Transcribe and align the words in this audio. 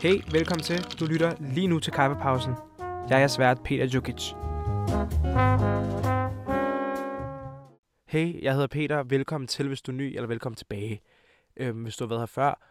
Hey, 0.00 0.22
velkommen 0.32 0.62
til. 0.62 0.82
Du 1.00 1.06
lytter 1.06 1.36
lige 1.40 1.66
nu 1.66 1.78
til 1.78 1.92
Kaffepausen. 1.92 2.54
Jeg 3.08 3.22
er 3.22 3.26
svært 3.26 3.62
Peter 3.64 3.84
Jukic. 3.84 4.32
Hey, 8.06 8.42
jeg 8.42 8.52
hedder 8.52 8.66
Peter. 8.66 9.02
Velkommen 9.02 9.48
til, 9.48 9.68
hvis 9.68 9.82
du 9.82 9.92
er 9.92 9.96
ny, 9.96 10.14
eller 10.16 10.26
velkommen 10.26 10.56
tilbage. 10.56 11.02
Øhm, 11.56 11.82
hvis 11.82 11.96
du 11.96 12.04
har 12.04 12.08
været 12.08 12.20
her 12.20 12.26
før. 12.26 12.66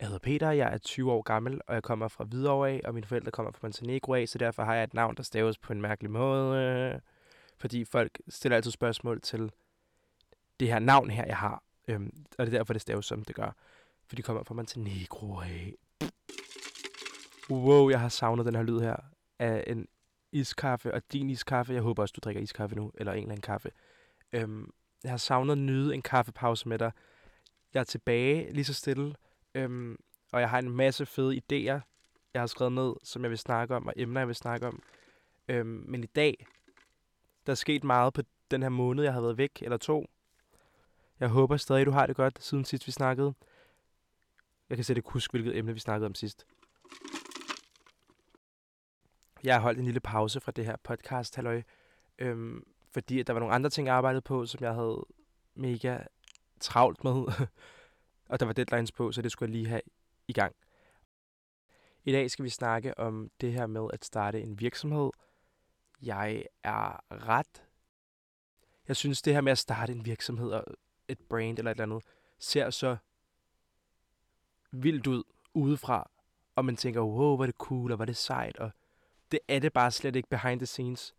Jeg 0.00 0.08
hedder 0.08 0.18
Peter, 0.18 0.50
jeg 0.50 0.74
er 0.74 0.78
20 0.78 1.12
år 1.12 1.22
gammel, 1.22 1.60
og 1.66 1.74
jeg 1.74 1.82
kommer 1.82 2.08
fra 2.08 2.24
Hvidovre 2.24 2.70
af, 2.70 2.80
og 2.84 2.94
mine 2.94 3.06
forældre 3.06 3.30
kommer 3.30 3.52
fra 3.52 3.58
Montenegro 3.62 4.14
af, 4.14 4.28
så 4.28 4.38
derfor 4.38 4.62
har 4.62 4.74
jeg 4.74 4.84
et 4.84 4.94
navn, 4.94 5.16
der 5.16 5.22
staves 5.22 5.58
på 5.58 5.72
en 5.72 5.82
mærkelig 5.82 6.10
måde. 6.10 6.58
Øh, 6.58 7.00
fordi 7.58 7.84
folk 7.84 8.18
stiller 8.28 8.56
altid 8.56 8.70
spørgsmål 8.70 9.20
til 9.20 9.52
det 10.60 10.68
her 10.68 10.78
navn 10.78 11.10
her, 11.10 11.24
jeg 11.26 11.36
har. 11.36 11.62
Øhm, 11.88 12.24
og 12.38 12.46
det 12.46 12.54
er 12.54 12.58
derfor, 12.58 12.72
det 12.72 12.82
staves 12.82 13.06
som 13.06 13.24
det 13.24 13.36
gør. 13.36 13.50
For 14.06 14.16
de 14.16 14.22
kommer 14.22 14.42
fra 14.42 14.54
Montenegro 14.54 15.38
af. 15.38 15.74
Wow, 17.50 17.90
jeg 17.90 18.00
har 18.00 18.08
savnet 18.08 18.46
den 18.46 18.54
her 18.54 18.62
lyd 18.62 18.80
her 18.80 18.96
af 19.38 19.64
en 19.66 19.88
iskaffe 20.32 20.94
og 20.94 21.02
din 21.12 21.30
iskaffe. 21.30 21.72
Jeg 21.72 21.82
håber 21.82 22.02
også, 22.02 22.12
du 22.12 22.20
drikker 22.24 22.42
iskaffe 22.42 22.76
nu, 22.76 22.92
eller 22.94 23.12
en 23.12 23.18
eller 23.18 23.30
anden 23.30 23.40
kaffe. 23.40 23.70
Øhm, 24.32 24.70
jeg 25.02 25.12
har 25.12 25.18
savnet 25.18 25.52
at 25.52 25.58
nyde 25.58 25.94
en 25.94 26.02
kaffepause 26.02 26.68
med 26.68 26.78
dig. 26.78 26.92
Jeg 27.74 27.80
er 27.80 27.84
tilbage 27.84 28.52
lige 28.52 28.64
så 28.64 28.74
stille, 28.74 29.14
øhm, 29.54 29.96
og 30.32 30.40
jeg 30.40 30.50
har 30.50 30.58
en 30.58 30.70
masse 30.70 31.06
fede 31.06 31.36
idéer, 31.36 31.80
jeg 32.34 32.42
har 32.42 32.46
skrevet 32.46 32.72
ned, 32.72 32.94
som 33.02 33.22
jeg 33.22 33.30
vil 33.30 33.38
snakke 33.38 33.76
om, 33.76 33.86
og 33.86 33.92
emner, 33.96 34.20
jeg 34.20 34.28
vil 34.28 34.34
snakke 34.34 34.66
om. 34.66 34.82
Øhm, 35.48 35.84
men 35.88 36.04
i 36.04 36.06
dag, 36.06 36.46
der 37.46 37.52
er 37.52 37.54
sket 37.54 37.84
meget 37.84 38.12
på 38.12 38.22
den 38.50 38.62
her 38.62 38.68
måned, 38.68 39.04
jeg 39.04 39.12
har 39.12 39.20
været 39.20 39.38
væk, 39.38 39.62
eller 39.62 39.76
to. 39.76 40.06
Jeg 41.20 41.28
håber 41.28 41.56
stadig, 41.56 41.86
du 41.86 41.90
har 41.90 42.06
det 42.06 42.16
godt, 42.16 42.44
siden 42.44 42.64
sidst 42.64 42.86
vi 42.86 42.92
snakkede. 42.92 43.34
Jeg 44.68 44.76
kan 44.76 44.84
slet 44.84 44.96
ikke 44.96 45.10
huske, 45.10 45.32
hvilket 45.32 45.56
emne 45.56 45.74
vi 45.74 45.80
snakkede 45.80 46.06
om 46.06 46.14
sidst. 46.14 46.46
Jeg 49.44 49.54
har 49.54 49.60
holdt 49.60 49.78
en 49.78 49.84
lille 49.84 50.00
pause 50.00 50.40
fra 50.40 50.52
det 50.52 50.64
her 50.64 50.76
podcast, 50.76 51.36
halløj, 51.36 51.62
øhm, 52.18 52.66
fordi 52.92 53.20
at 53.20 53.26
der 53.26 53.32
var 53.32 53.40
nogle 53.40 53.54
andre 53.54 53.70
ting, 53.70 53.86
jeg 53.86 53.94
arbejdede 53.94 54.22
på, 54.22 54.46
som 54.46 54.64
jeg 54.64 54.74
havde 54.74 55.06
mega 55.54 55.98
travlt 56.60 57.04
med. 57.04 57.12
og 58.30 58.40
der 58.40 58.46
var 58.46 58.52
deadlines 58.52 58.92
på, 58.92 59.12
så 59.12 59.22
det 59.22 59.32
skulle 59.32 59.48
jeg 59.48 59.56
lige 59.56 59.68
have 59.68 59.82
i 60.28 60.32
gang. 60.32 60.56
I 62.04 62.12
dag 62.12 62.30
skal 62.30 62.44
vi 62.44 62.50
snakke 62.50 62.98
om 62.98 63.30
det 63.40 63.52
her 63.52 63.66
med 63.66 63.88
at 63.92 64.04
starte 64.04 64.42
en 64.42 64.60
virksomhed. 64.60 65.10
Jeg 66.02 66.44
er 66.62 67.00
ret... 67.28 67.64
Jeg 68.88 68.96
synes, 68.96 69.22
det 69.22 69.34
her 69.34 69.40
med 69.40 69.52
at 69.52 69.58
starte 69.58 69.92
en 69.92 70.04
virksomhed 70.04 70.50
og 70.50 70.64
et 71.08 71.18
brand 71.18 71.58
eller 71.58 71.70
et 71.70 71.74
eller 71.74 71.82
andet, 71.82 72.04
ser 72.38 72.70
så 72.70 72.96
vildt 74.70 75.06
ud 75.06 75.22
udefra, 75.54 76.10
og 76.56 76.64
man 76.64 76.76
tænker, 76.76 77.00
wow, 77.00 77.36
hvor 77.36 77.44
er 77.44 77.46
det 77.46 77.54
cool, 77.54 77.90
og 77.92 77.96
hvor 77.96 78.04
er 78.04 78.06
det 78.06 78.16
sejt, 78.16 78.56
og 78.56 78.70
det 79.32 79.40
er 79.48 79.58
det 79.58 79.72
bare 79.72 79.90
slet 79.90 80.16
ikke 80.16 80.28
behind 80.28 80.60
the 80.60 80.66
scenes. 80.66 81.14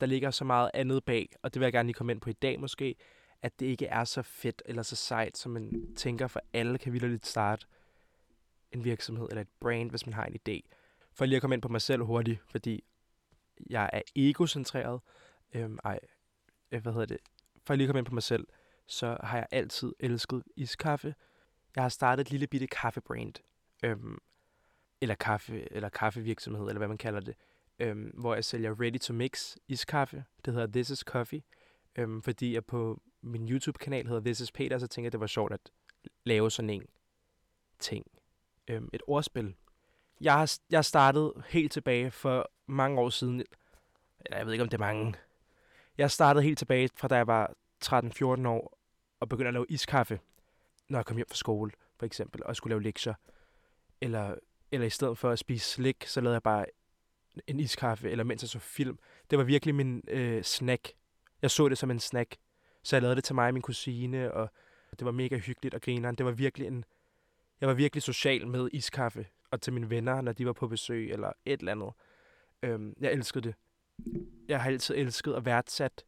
Der 0.00 0.06
ligger 0.06 0.30
så 0.30 0.44
meget 0.44 0.70
andet 0.74 1.04
bag, 1.04 1.28
og 1.42 1.54
det 1.54 1.60
vil 1.60 1.66
jeg 1.66 1.72
gerne 1.72 1.86
lige 1.86 1.94
komme 1.94 2.12
ind 2.12 2.20
på 2.20 2.30
i 2.30 2.32
dag 2.32 2.60
måske, 2.60 2.96
at 3.42 3.60
det 3.60 3.66
ikke 3.66 3.86
er 3.86 4.04
så 4.04 4.22
fedt 4.22 4.62
eller 4.64 4.82
så 4.82 4.96
sejt, 4.96 5.38
som 5.38 5.52
man 5.52 5.94
tænker, 5.96 6.26
for 6.26 6.40
alle 6.52 6.78
kan 6.78 6.92
vildt 6.92 7.26
starte 7.26 7.66
en 8.72 8.84
virksomhed 8.84 9.26
eller 9.30 9.42
et 9.42 9.48
brand, 9.60 9.90
hvis 9.90 10.06
man 10.06 10.12
har 10.12 10.24
en 10.24 10.36
idé. 10.48 10.60
For 11.12 11.24
lige 11.24 11.36
at 11.36 11.40
komme 11.40 11.54
ind 11.54 11.62
på 11.62 11.68
mig 11.68 11.80
selv 11.80 12.02
hurtigt, 12.02 12.40
fordi 12.46 12.84
jeg 13.70 13.90
er 13.92 14.02
egocentreret. 14.16 15.00
Øhm, 15.54 15.78
ej, 15.84 16.00
øh, 16.70 16.82
hvad 16.82 16.92
hedder 16.92 17.06
det? 17.06 17.18
For 17.64 17.74
lige 17.74 17.84
at 17.84 17.88
komme 17.88 17.98
ind 17.98 18.06
på 18.06 18.14
mig 18.14 18.22
selv, 18.22 18.46
så 18.86 19.16
har 19.22 19.36
jeg 19.36 19.46
altid 19.50 19.92
elsket 20.00 20.42
iskaffe. 20.56 21.14
Jeg 21.76 21.84
har 21.84 21.88
startet 21.88 22.24
et 22.24 22.30
lille 22.30 22.46
bitte 22.46 22.66
kaffebrand. 22.66 23.34
Øhm, 23.84 24.18
eller 25.00 25.14
kaffe, 25.14 25.72
eller 25.72 25.88
kaffevirksomhed, 25.88 26.68
eller 26.68 26.78
hvad 26.78 26.88
man 26.88 26.98
kalder 26.98 27.20
det, 27.20 27.34
øhm, 27.78 28.10
hvor 28.14 28.34
jeg 28.34 28.44
sælger 28.44 28.80
ready 28.80 28.98
to 28.98 29.12
mix 29.12 29.56
iskaffe. 29.68 30.24
Det 30.44 30.54
hedder 30.54 30.66
This 30.66 30.90
is 30.90 30.98
Coffee. 30.98 31.42
Øhm, 31.96 32.22
fordi 32.22 32.54
jeg 32.54 32.64
på 32.64 33.02
min 33.20 33.48
YouTube-kanal 33.48 34.06
hedder 34.06 34.20
This 34.20 34.40
is 34.40 34.52
Peter, 34.52 34.78
så 34.78 34.86
tænkte 34.86 35.06
jeg, 35.06 35.12
det 35.12 35.20
var 35.20 35.26
sjovt 35.26 35.52
at 35.52 35.60
lave 36.24 36.50
sådan 36.50 36.70
en 36.70 36.86
ting. 37.78 38.06
Øhm, 38.68 38.90
et 38.92 39.02
ordspil. 39.06 39.54
Jeg 40.20 40.34
har, 40.34 40.58
jeg 40.70 40.84
startet 40.84 41.32
helt 41.48 41.72
tilbage 41.72 42.10
for 42.10 42.50
mange 42.66 43.00
år 43.00 43.08
siden. 43.08 43.44
Eller 44.20 44.36
jeg 44.36 44.46
ved 44.46 44.52
ikke, 44.52 44.62
om 44.62 44.68
det 44.68 44.76
er 44.76 44.86
mange. 44.86 45.14
Jeg 45.98 46.10
startede 46.10 46.44
helt 46.44 46.58
tilbage 46.58 46.88
fra 46.96 47.08
da 47.08 47.16
jeg 47.16 47.26
var 47.26 47.54
13-14 47.84 48.48
år 48.48 48.75
og 49.20 49.28
begyndte 49.28 49.48
at 49.48 49.54
lave 49.54 49.66
iskaffe, 49.68 50.20
når 50.88 50.98
jeg 50.98 51.06
kom 51.06 51.16
hjem 51.16 51.28
fra 51.28 51.36
skole, 51.36 51.70
for 51.98 52.06
eksempel, 52.06 52.44
og 52.44 52.56
skulle 52.56 52.72
lave 52.72 52.82
lektier. 52.82 53.14
Eller 54.00 54.34
eller 54.72 54.86
i 54.86 54.90
stedet 54.90 55.18
for 55.18 55.30
at 55.30 55.38
spise 55.38 55.70
slik, 55.70 56.04
så 56.06 56.20
lavede 56.20 56.34
jeg 56.34 56.42
bare 56.42 56.66
en 57.46 57.60
iskaffe, 57.60 58.10
eller 58.10 58.24
mens 58.24 58.42
jeg 58.42 58.48
så 58.48 58.58
film. 58.58 58.98
Det 59.30 59.38
var 59.38 59.44
virkelig 59.44 59.74
min 59.74 60.02
øh, 60.08 60.42
snack. 60.42 60.92
Jeg 61.42 61.50
så 61.50 61.68
det 61.68 61.78
som 61.78 61.90
en 61.90 62.00
snack. 62.00 62.36
Så 62.82 62.96
jeg 62.96 63.02
lavede 63.02 63.16
det 63.16 63.24
til 63.24 63.34
mig 63.34 63.46
og 63.46 63.54
min 63.54 63.62
kusine, 63.62 64.32
og 64.32 64.50
det 64.98 65.04
var 65.04 65.12
mega 65.12 65.36
hyggeligt 65.36 65.74
og 65.74 65.80
grineren. 65.80 66.14
Det 66.14 66.26
var 66.26 66.32
virkelig 66.32 66.66
en... 66.68 66.84
Jeg 67.60 67.68
var 67.68 67.74
virkelig 67.74 68.02
social 68.02 68.46
med 68.46 68.68
iskaffe, 68.72 69.26
og 69.50 69.60
til 69.60 69.72
mine 69.72 69.90
venner, 69.90 70.20
når 70.20 70.32
de 70.32 70.46
var 70.46 70.52
på 70.52 70.68
besøg, 70.68 71.12
eller 71.12 71.32
et 71.44 71.60
eller 71.60 71.72
andet. 71.72 71.92
Øhm, 72.62 72.94
jeg 73.00 73.12
elskede 73.12 73.48
det. 73.48 73.54
Jeg 74.48 74.60
har 74.60 74.70
altid 74.70 74.94
elsket 74.94 75.32
at 75.32 75.44
værdsat 75.44 76.04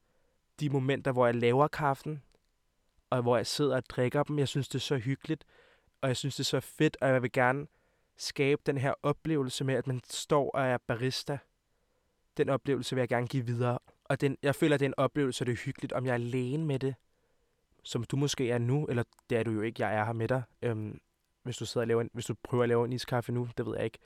de 0.61 0.71
momenter, 0.71 1.13
hvor 1.13 1.27
jeg 1.27 1.35
laver 1.35 1.69
kaffen, 1.69 2.23
og 3.11 3.23
hvor 3.23 3.37
jeg 3.37 3.47
sidder 3.47 3.77
og 3.77 3.83
drikker 3.89 4.23
dem. 4.23 4.39
Jeg 4.39 4.49
synes, 4.49 4.69
det 4.69 4.75
er 4.75 4.81
så 4.81 4.97
hyggeligt, 4.97 5.45
og 6.01 6.09
jeg 6.09 6.17
synes, 6.17 6.37
det 6.37 6.41
er 6.41 6.45
så 6.45 6.61
fedt, 6.61 6.97
og 7.01 7.09
jeg 7.09 7.23
vil 7.23 7.33
gerne 7.33 7.67
skabe 8.17 8.63
den 8.67 8.79
her 8.79 8.95
oplevelse 9.03 9.65
med, 9.65 9.75
at 9.75 9.87
man 9.87 10.01
står 10.05 10.51
og 10.51 10.67
er 10.67 10.79
barista. 10.79 11.39
Den 12.37 12.49
oplevelse 12.49 12.95
vil 12.95 13.01
jeg 13.01 13.09
gerne 13.09 13.27
give 13.27 13.47
videre. 13.47 13.79
Og 14.05 14.21
den, 14.21 14.37
jeg 14.43 14.55
føler, 14.55 14.75
at 14.75 14.81
det 14.81 14.87
er 14.87 14.91
en 14.91 14.99
oplevelse, 14.99 15.43
og 15.43 15.47
det 15.47 15.53
er 15.53 15.57
hyggeligt, 15.57 15.93
om 15.93 16.05
jeg 16.05 16.11
er 16.11 16.15
alene 16.15 16.67
med 16.67 16.79
det, 16.79 16.95
som 17.83 18.05
du 18.05 18.17
måske 18.17 18.51
er 18.51 18.59
nu, 18.59 18.87
eller 18.87 19.03
det 19.31 19.39
er 19.39 19.43
du 19.43 19.51
jo 19.51 19.61
ikke, 19.61 19.83
jeg 19.83 19.95
er 19.95 20.05
her 20.05 20.13
med 20.13 20.29
dig. 20.29 20.43
Øhm, 20.63 21.01
hvis 21.43 21.57
du 21.57 21.67
sidder 21.67 21.85
og 21.85 21.89
laver 21.89 22.01
en, 22.01 22.11
hvis 22.13 22.27
du 22.27 22.35
prøver 22.43 22.63
at 22.63 22.69
lave 22.69 22.85
en 22.85 22.93
iskaffe 22.93 23.33
nu, 23.33 23.49
det 23.57 23.67
ved 23.67 23.77
jeg 23.77 23.85
ikke. 23.85 23.99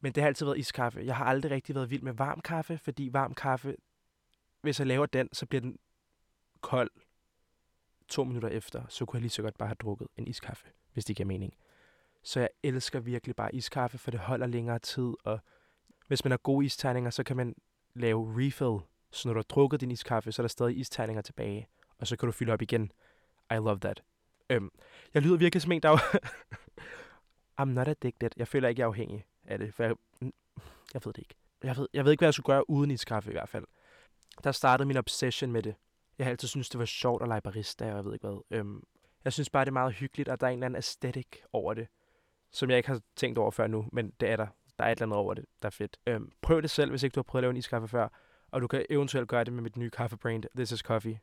Men 0.00 0.12
det 0.12 0.22
har 0.22 0.28
altid 0.28 0.46
været 0.46 0.58
iskaffe. 0.58 1.00
Jeg 1.00 1.16
har 1.16 1.24
aldrig 1.24 1.52
rigtig 1.52 1.74
været 1.74 1.90
vild 1.90 2.02
med 2.02 2.12
varm 2.12 2.40
kaffe, 2.40 2.78
fordi 2.78 3.08
varm 3.12 3.34
kaffe, 3.34 3.76
hvis 4.60 4.78
jeg 4.78 4.86
laver 4.86 5.06
den, 5.06 5.28
så 5.32 5.46
bliver 5.46 5.60
den 5.60 5.78
kold 6.60 6.90
to 8.08 8.24
minutter 8.24 8.48
efter. 8.48 8.82
Så 8.88 9.04
kunne 9.04 9.16
jeg 9.16 9.22
lige 9.22 9.30
så 9.30 9.42
godt 9.42 9.58
bare 9.58 9.68
have 9.68 9.76
drukket 9.80 10.08
en 10.16 10.26
iskaffe, 10.26 10.66
hvis 10.92 11.04
det 11.04 11.16
giver 11.16 11.26
mening. 11.26 11.54
Så 12.22 12.40
jeg 12.40 12.48
elsker 12.62 13.00
virkelig 13.00 13.36
bare 13.36 13.54
iskaffe, 13.54 13.98
for 13.98 14.10
det 14.10 14.20
holder 14.20 14.46
længere 14.46 14.78
tid, 14.78 15.14
og 15.24 15.40
hvis 16.06 16.24
man 16.24 16.30
har 16.30 16.38
gode 16.38 16.66
isterninger, 16.66 17.10
så 17.10 17.22
kan 17.22 17.36
man 17.36 17.54
lave 17.94 18.46
refill. 18.46 18.78
Så 19.10 19.28
når 19.28 19.32
du 19.32 19.38
har 19.38 19.42
drukket 19.42 19.80
din 19.80 19.90
iskaffe, 19.90 20.32
så 20.32 20.42
er 20.42 20.44
der 20.44 20.48
stadig 20.48 20.78
isterninger 20.78 21.22
tilbage, 21.22 21.68
og 21.98 22.06
så 22.06 22.16
kan 22.16 22.26
du 22.26 22.32
fylde 22.32 22.52
op 22.52 22.62
igen. 22.62 22.92
I 23.50 23.54
love 23.54 23.78
that. 23.78 24.02
Øhm, 24.50 24.70
jeg 25.14 25.22
lyder 25.22 25.36
virkelig 25.36 25.62
som 25.62 25.72
en, 25.72 25.82
der 25.82 25.96
I'm 27.60 27.64
not 27.64 27.88
addicted. 27.88 28.30
Jeg 28.36 28.48
føler 28.48 28.68
ikke, 28.68 28.80
jeg 28.80 28.84
er 28.84 28.88
afhængig 28.88 29.24
af 29.44 29.58
det, 29.58 29.74
for 29.74 29.82
jeg, 29.82 29.94
jeg 30.94 31.00
ved 31.04 31.12
det 31.12 31.18
ikke. 31.18 31.34
Jeg 31.62 31.76
ved, 31.76 31.88
jeg 31.92 32.04
ved 32.04 32.12
ikke, 32.12 32.20
hvad 32.20 32.26
jeg 32.26 32.34
skulle 32.34 32.54
gøre 32.54 32.70
uden 32.70 32.90
iskaffe 32.90 33.30
i 33.30 33.32
hvert 33.32 33.48
fald. 33.48 33.64
Der 34.44 34.52
startede 34.52 34.86
min 34.86 34.96
obsession 34.96 35.52
med 35.52 35.62
det. 35.62 35.74
Jeg 36.18 36.26
har 36.26 36.30
altid 36.30 36.48
syntes, 36.48 36.68
det 36.68 36.78
var 36.78 36.84
sjovt 36.84 37.22
at 37.22 37.28
lege 37.28 37.40
barista, 37.40 37.90
og 37.90 37.96
jeg 37.96 38.04
ved 38.04 38.12
ikke 38.12 38.26
hvad. 38.26 38.58
Øhm, 38.58 38.82
jeg 39.24 39.32
synes 39.32 39.50
bare, 39.50 39.64
det 39.64 39.70
er 39.70 39.72
meget 39.72 39.94
hyggeligt, 39.94 40.28
at 40.28 40.40
der 40.40 40.46
er 40.46 40.50
en 40.50 40.58
eller 40.58 40.66
anden 40.66 40.76
aesthetic 40.76 41.26
over 41.52 41.74
det 41.74 41.88
som 42.50 42.70
jeg 42.70 42.76
ikke 42.76 42.88
har 42.88 43.00
tænkt 43.16 43.38
over 43.38 43.50
før 43.50 43.66
nu, 43.66 43.88
men 43.92 44.12
det 44.20 44.28
er 44.28 44.36
der. 44.36 44.46
Der 44.78 44.84
er 44.84 44.88
et 44.88 44.96
eller 44.96 45.06
andet 45.06 45.18
over 45.18 45.34
det, 45.34 45.44
der 45.62 45.66
er 45.66 45.70
fedt. 45.70 45.96
Øhm, 46.06 46.32
prøv 46.42 46.62
det 46.62 46.70
selv, 46.70 46.90
hvis 46.90 47.02
ikke 47.02 47.14
du 47.14 47.20
har 47.20 47.22
prøvet 47.22 47.40
at 47.40 47.44
lave 47.44 47.50
en 47.50 47.56
iskaffe 47.56 47.88
før, 47.88 48.08
og 48.50 48.60
du 48.60 48.66
kan 48.66 48.86
eventuelt 48.90 49.28
gøre 49.28 49.44
det 49.44 49.52
med 49.52 49.62
mit 49.62 49.76
nye 49.76 49.90
kaffebrand, 49.90 50.44
This 50.56 50.72
is 50.72 50.80
Coffee. 50.80 51.20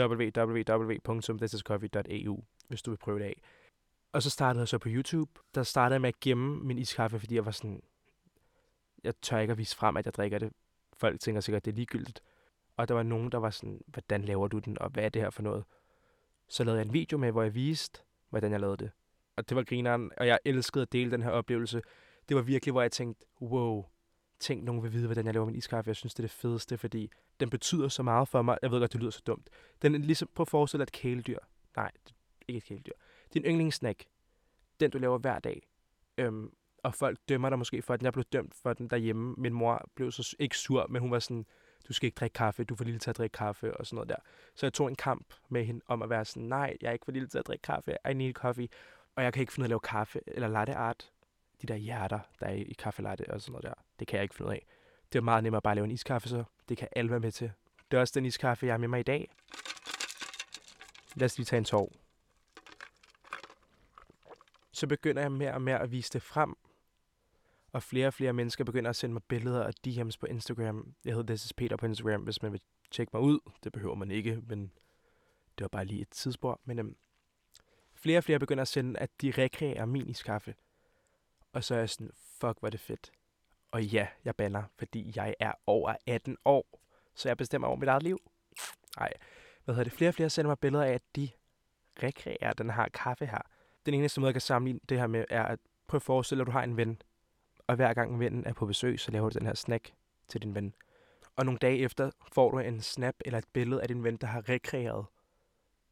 www.thisiscoffee.eu, 0.00 2.44
hvis 2.68 2.82
du 2.82 2.90
vil 2.90 2.96
prøve 2.96 3.18
det 3.18 3.24
af. 3.24 3.42
Og 4.12 4.22
så 4.22 4.30
startede 4.30 4.60
jeg 4.60 4.68
så 4.68 4.78
på 4.78 4.88
YouTube. 4.88 5.40
Der 5.54 5.62
startede 5.62 5.94
jeg 5.94 6.00
med 6.00 6.08
at 6.08 6.20
gemme 6.20 6.64
min 6.64 6.78
iskaffe, 6.78 7.18
fordi 7.18 7.34
jeg 7.34 7.44
var 7.44 7.50
sådan, 7.50 7.82
jeg 9.04 9.14
tør 9.22 9.38
ikke 9.38 9.52
at 9.52 9.58
vise 9.58 9.76
frem, 9.76 9.96
at 9.96 10.06
jeg 10.06 10.14
drikker 10.14 10.38
det. 10.38 10.52
Folk 10.96 11.20
tænker 11.20 11.40
sikkert, 11.40 11.60
at 11.60 11.64
det 11.64 11.70
er 11.70 11.76
ligegyldigt. 11.76 12.22
Og 12.76 12.88
der 12.88 12.94
var 12.94 13.02
nogen, 13.02 13.32
der 13.32 13.38
var 13.38 13.50
sådan, 13.50 13.80
hvordan 13.86 14.22
laver 14.22 14.48
du 14.48 14.58
den, 14.58 14.78
og 14.78 14.90
hvad 14.90 15.04
er 15.04 15.08
det 15.08 15.22
her 15.22 15.30
for 15.30 15.42
noget? 15.42 15.64
Så 16.48 16.64
lavede 16.64 16.78
jeg 16.80 16.86
en 16.86 16.92
video 16.92 17.18
med, 17.18 17.32
hvor 17.32 17.42
jeg 17.42 17.54
viste, 17.54 18.00
hvordan 18.30 18.52
jeg 18.52 18.60
lavede 18.60 18.76
det 18.76 18.90
og 19.36 19.48
det 19.48 19.56
var 19.56 19.62
grineren, 19.62 20.10
og 20.16 20.26
jeg 20.26 20.38
elskede 20.44 20.82
at 20.82 20.92
dele 20.92 21.10
den 21.10 21.22
her 21.22 21.30
oplevelse. 21.30 21.82
Det 22.28 22.36
var 22.36 22.42
virkelig, 22.42 22.72
hvor 22.72 22.82
jeg 22.82 22.92
tænkte, 22.92 23.26
wow, 23.40 23.84
tænk, 24.40 24.64
nogen 24.64 24.82
vil 24.82 24.92
vide, 24.92 25.06
hvordan 25.06 25.26
jeg 25.26 25.34
laver 25.34 25.46
min 25.46 25.54
iskaffe. 25.54 25.88
Jeg 25.88 25.96
synes, 25.96 26.14
det 26.14 26.18
er 26.18 26.28
det 26.28 26.30
fedeste, 26.30 26.78
fordi 26.78 27.10
den 27.40 27.50
betyder 27.50 27.88
så 27.88 28.02
meget 28.02 28.28
for 28.28 28.42
mig. 28.42 28.58
Jeg 28.62 28.70
ved 28.70 28.80
godt, 28.80 28.92
det 28.92 29.00
lyder 29.00 29.10
så 29.10 29.22
dumt. 29.26 29.50
Den 29.82 29.94
er 29.94 29.98
ligesom, 29.98 30.28
på 30.34 30.42
at 30.42 30.48
forestille 30.48 30.82
et 30.82 30.92
kæledyr. 30.92 31.38
Nej, 31.76 31.92
ikke 32.48 32.58
et 32.58 32.64
kæledyr. 32.64 32.92
Din 33.34 33.42
yndlingssnack. 33.42 34.04
Den, 34.80 34.90
du 34.90 34.98
laver 34.98 35.18
hver 35.18 35.38
dag. 35.38 35.68
Øhm, 36.18 36.52
og 36.82 36.94
folk 36.94 37.18
dømmer 37.28 37.48
dig 37.48 37.58
måske 37.58 37.82
for, 37.82 37.94
at 37.94 38.02
jeg 38.02 38.12
blev 38.12 38.24
dømt 38.24 38.54
for 38.54 38.72
den 38.72 38.90
derhjemme. 38.90 39.34
Min 39.38 39.52
mor 39.52 39.88
blev 39.94 40.12
så 40.12 40.36
ikke 40.38 40.58
sur, 40.58 40.86
men 40.88 41.02
hun 41.02 41.10
var 41.10 41.18
sådan, 41.18 41.46
du 41.88 41.92
skal 41.92 42.06
ikke 42.06 42.16
drikke 42.16 42.34
kaffe, 42.34 42.64
du 42.64 42.74
er 42.74 42.76
for 42.76 42.84
lille 42.84 43.00
til 43.00 43.10
at 43.10 43.18
drikke 43.18 43.34
kaffe, 43.34 43.76
og 43.76 43.86
sådan 43.86 43.94
noget 43.96 44.08
der. 44.08 44.16
Så 44.54 44.66
jeg 44.66 44.72
tog 44.72 44.88
en 44.88 44.96
kamp 44.96 45.34
med 45.48 45.64
hende 45.64 45.80
om 45.86 46.02
at 46.02 46.10
være 46.10 46.24
sådan, 46.24 46.48
nej, 46.48 46.76
jeg 46.80 46.88
er 46.88 46.92
ikke 46.92 47.04
for 47.04 47.12
lille 47.12 47.28
til 47.28 47.38
at 47.38 47.46
drikke 47.46 47.62
kaffe, 47.62 47.96
I 48.10 48.14
need 48.14 48.32
coffee, 48.32 48.68
og 49.16 49.24
jeg 49.24 49.32
kan 49.32 49.40
ikke 49.40 49.52
finde 49.52 49.62
ud 49.62 49.64
af 49.64 49.66
at 49.66 49.70
lave 49.70 49.80
kaffe 49.80 50.20
eller 50.26 50.48
latte 50.48 50.74
art. 50.74 51.10
De 51.62 51.66
der 51.66 51.76
hjerter, 51.76 52.20
der 52.40 52.46
er 52.46 52.52
i 52.52 52.74
kaffe 52.78 53.02
latte 53.02 53.30
og 53.30 53.40
sådan 53.40 53.52
noget 53.52 53.64
der, 53.64 53.74
det 53.98 54.08
kan 54.08 54.16
jeg 54.16 54.22
ikke 54.22 54.34
finde 54.34 54.48
ud 54.48 54.54
af. 54.54 54.66
Det 55.12 55.18
er 55.18 55.22
meget 55.22 55.42
nemmere 55.42 55.56
at 55.56 55.62
bare 55.62 55.74
lave 55.74 55.84
en 55.84 55.90
iskaffe, 55.90 56.28
så 56.28 56.44
det 56.68 56.76
kan 56.76 56.88
alle 56.96 57.10
være 57.10 57.20
med 57.20 57.32
til. 57.32 57.52
Det 57.90 57.96
er 57.96 58.00
også 58.00 58.12
den 58.16 58.24
iskaffe, 58.24 58.66
jeg 58.66 58.72
har 58.72 58.78
med 58.78 58.88
mig 58.88 59.00
i 59.00 59.02
dag. 59.02 59.30
Lad 61.14 61.24
os 61.24 61.38
lige 61.38 61.44
tage 61.44 61.58
en 61.58 61.64
tår. 61.64 61.92
Så 64.72 64.86
begynder 64.86 65.22
jeg 65.22 65.32
mere 65.32 65.54
og 65.54 65.62
mere 65.62 65.80
at 65.80 65.90
vise 65.90 66.12
det 66.12 66.22
frem. 66.22 66.56
Og 67.72 67.82
flere 67.82 68.06
og 68.06 68.14
flere 68.14 68.32
mennesker 68.32 68.64
begynder 68.64 68.90
at 68.90 68.96
sende 68.96 69.12
mig 69.12 69.22
billeder 69.22 69.60
og 69.60 69.72
DM's 69.86 70.18
på 70.20 70.26
Instagram. 70.26 70.94
Jeg 71.04 71.14
hedder 71.14 71.26
This 71.26 71.44
is 71.44 71.52
Peter 71.52 71.76
på 71.76 71.86
Instagram, 71.86 72.22
hvis 72.22 72.42
man 72.42 72.52
vil 72.52 72.60
tjekke 72.90 73.10
mig 73.12 73.22
ud. 73.22 73.38
Det 73.64 73.72
behøver 73.72 73.94
man 73.94 74.10
ikke, 74.10 74.40
men 74.46 74.60
det 75.58 75.64
var 75.64 75.68
bare 75.68 75.84
lige 75.84 76.02
et 76.02 76.10
tidsspor. 76.10 76.60
Men 76.64 76.78
øhm, 76.78 76.96
flere 77.94 78.18
og 78.18 78.24
flere 78.24 78.38
begynder 78.38 78.62
at 78.62 78.68
sende, 78.68 79.00
at 79.00 79.10
de 79.22 79.30
rekreerer 79.30 79.84
min 79.84 80.08
iskaffe. 80.08 80.54
Og 81.52 81.64
så 81.64 81.74
er 81.74 81.78
jeg 81.78 81.90
sådan, 81.90 82.10
fuck, 82.40 82.60
hvor 82.60 82.70
det 82.70 82.80
fedt. 82.80 83.10
Og 83.70 83.84
ja, 83.84 84.08
jeg 84.24 84.36
banner, 84.36 84.62
fordi 84.78 85.12
jeg 85.16 85.34
er 85.40 85.52
over 85.66 85.94
18 86.06 86.36
år, 86.44 86.80
så 87.14 87.28
jeg 87.28 87.36
bestemmer 87.36 87.68
over 87.68 87.76
mit 87.76 87.88
eget 87.88 88.02
liv. 88.02 88.18
Nej, 88.98 89.12
hvad 89.64 89.74
hedder 89.74 89.84
det? 89.84 89.92
Flere 89.92 90.08
og 90.08 90.14
flere 90.14 90.30
sender 90.30 90.48
mig 90.48 90.58
billeder 90.58 90.84
af, 90.84 90.92
at 90.92 91.02
de 91.16 91.30
rekreerer 92.02 92.52
den 92.52 92.70
her 92.70 92.88
kaffe 92.88 93.26
her. 93.26 93.42
Den 93.86 93.94
eneste 93.94 94.20
måde, 94.20 94.28
jeg 94.28 94.34
kan 94.34 94.40
sammenligne 94.40 94.80
det 94.88 94.98
her 94.98 95.06
med, 95.06 95.24
er 95.30 95.42
at 95.42 95.58
prøve 95.86 95.98
at 95.98 96.02
forestille, 96.02 96.40
at 96.40 96.46
du 96.46 96.52
har 96.52 96.62
en 96.62 96.76
ven, 96.76 97.02
og 97.66 97.76
hver 97.76 97.94
gang 97.94 98.20
vennen 98.20 98.46
er 98.46 98.52
på 98.52 98.66
besøg, 98.66 99.00
så 99.00 99.10
laver 99.10 99.30
du 99.30 99.38
den 99.38 99.46
her 99.46 99.54
snack 99.54 99.92
til 100.28 100.42
din 100.42 100.54
ven. 100.54 100.74
Og 101.36 101.44
nogle 101.44 101.58
dage 101.58 101.78
efter 101.78 102.10
får 102.32 102.50
du 102.50 102.58
en 102.58 102.80
snap 102.80 103.14
eller 103.24 103.38
et 103.38 103.48
billede 103.52 103.82
af 103.82 103.88
din 103.88 104.04
ven, 104.04 104.16
der 104.16 104.26
har 104.26 104.48
rekreeret 104.48 105.06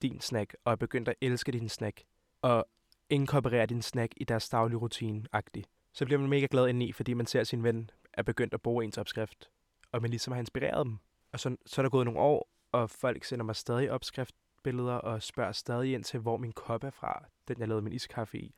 din 0.02 0.20
snack, 0.20 0.56
og 0.64 0.72
er 0.72 0.76
begyndt 0.76 1.08
at 1.08 1.14
elske 1.20 1.52
din 1.52 1.68
snack, 1.68 2.02
og 2.42 2.66
inkorporere 3.08 3.66
din 3.66 3.82
snack 3.82 4.12
i 4.16 4.24
deres 4.24 4.48
daglige 4.48 4.78
rutine-agtigt. 4.78 5.68
Så 5.92 6.04
bliver 6.04 6.18
man 6.20 6.30
mega 6.30 6.46
glad 6.50 6.68
indeni, 6.68 6.92
fordi 6.92 7.14
man 7.14 7.26
ser, 7.26 7.40
at 7.40 7.46
sin 7.46 7.62
ven 7.62 7.90
er 8.12 8.22
begyndt 8.22 8.54
at 8.54 8.62
bruge 8.62 8.84
ens 8.84 8.98
opskrift, 8.98 9.50
og 9.92 10.02
man 10.02 10.10
ligesom 10.10 10.32
har 10.32 10.40
inspireret 10.40 10.86
dem. 10.86 10.98
Og 11.32 11.40
så, 11.40 11.56
så 11.66 11.80
er 11.80 11.82
der 11.82 11.90
gået 11.90 12.04
nogle 12.04 12.20
år, 12.20 12.48
og 12.72 12.90
folk 12.90 13.24
sender 13.24 13.44
mig 13.44 13.56
stadig 13.56 13.90
opskriftbilleder 13.90 14.94
og 14.94 15.22
spørger 15.22 15.52
stadig 15.52 15.92
ind 15.94 16.04
til, 16.04 16.20
hvor 16.20 16.36
min 16.36 16.52
kop 16.52 16.84
er 16.84 16.90
fra, 16.90 17.24
den 17.48 17.58
jeg 17.58 17.68
lavede 17.68 17.82
min 17.82 17.92
iskaffe 17.92 18.38
i. 18.38 18.54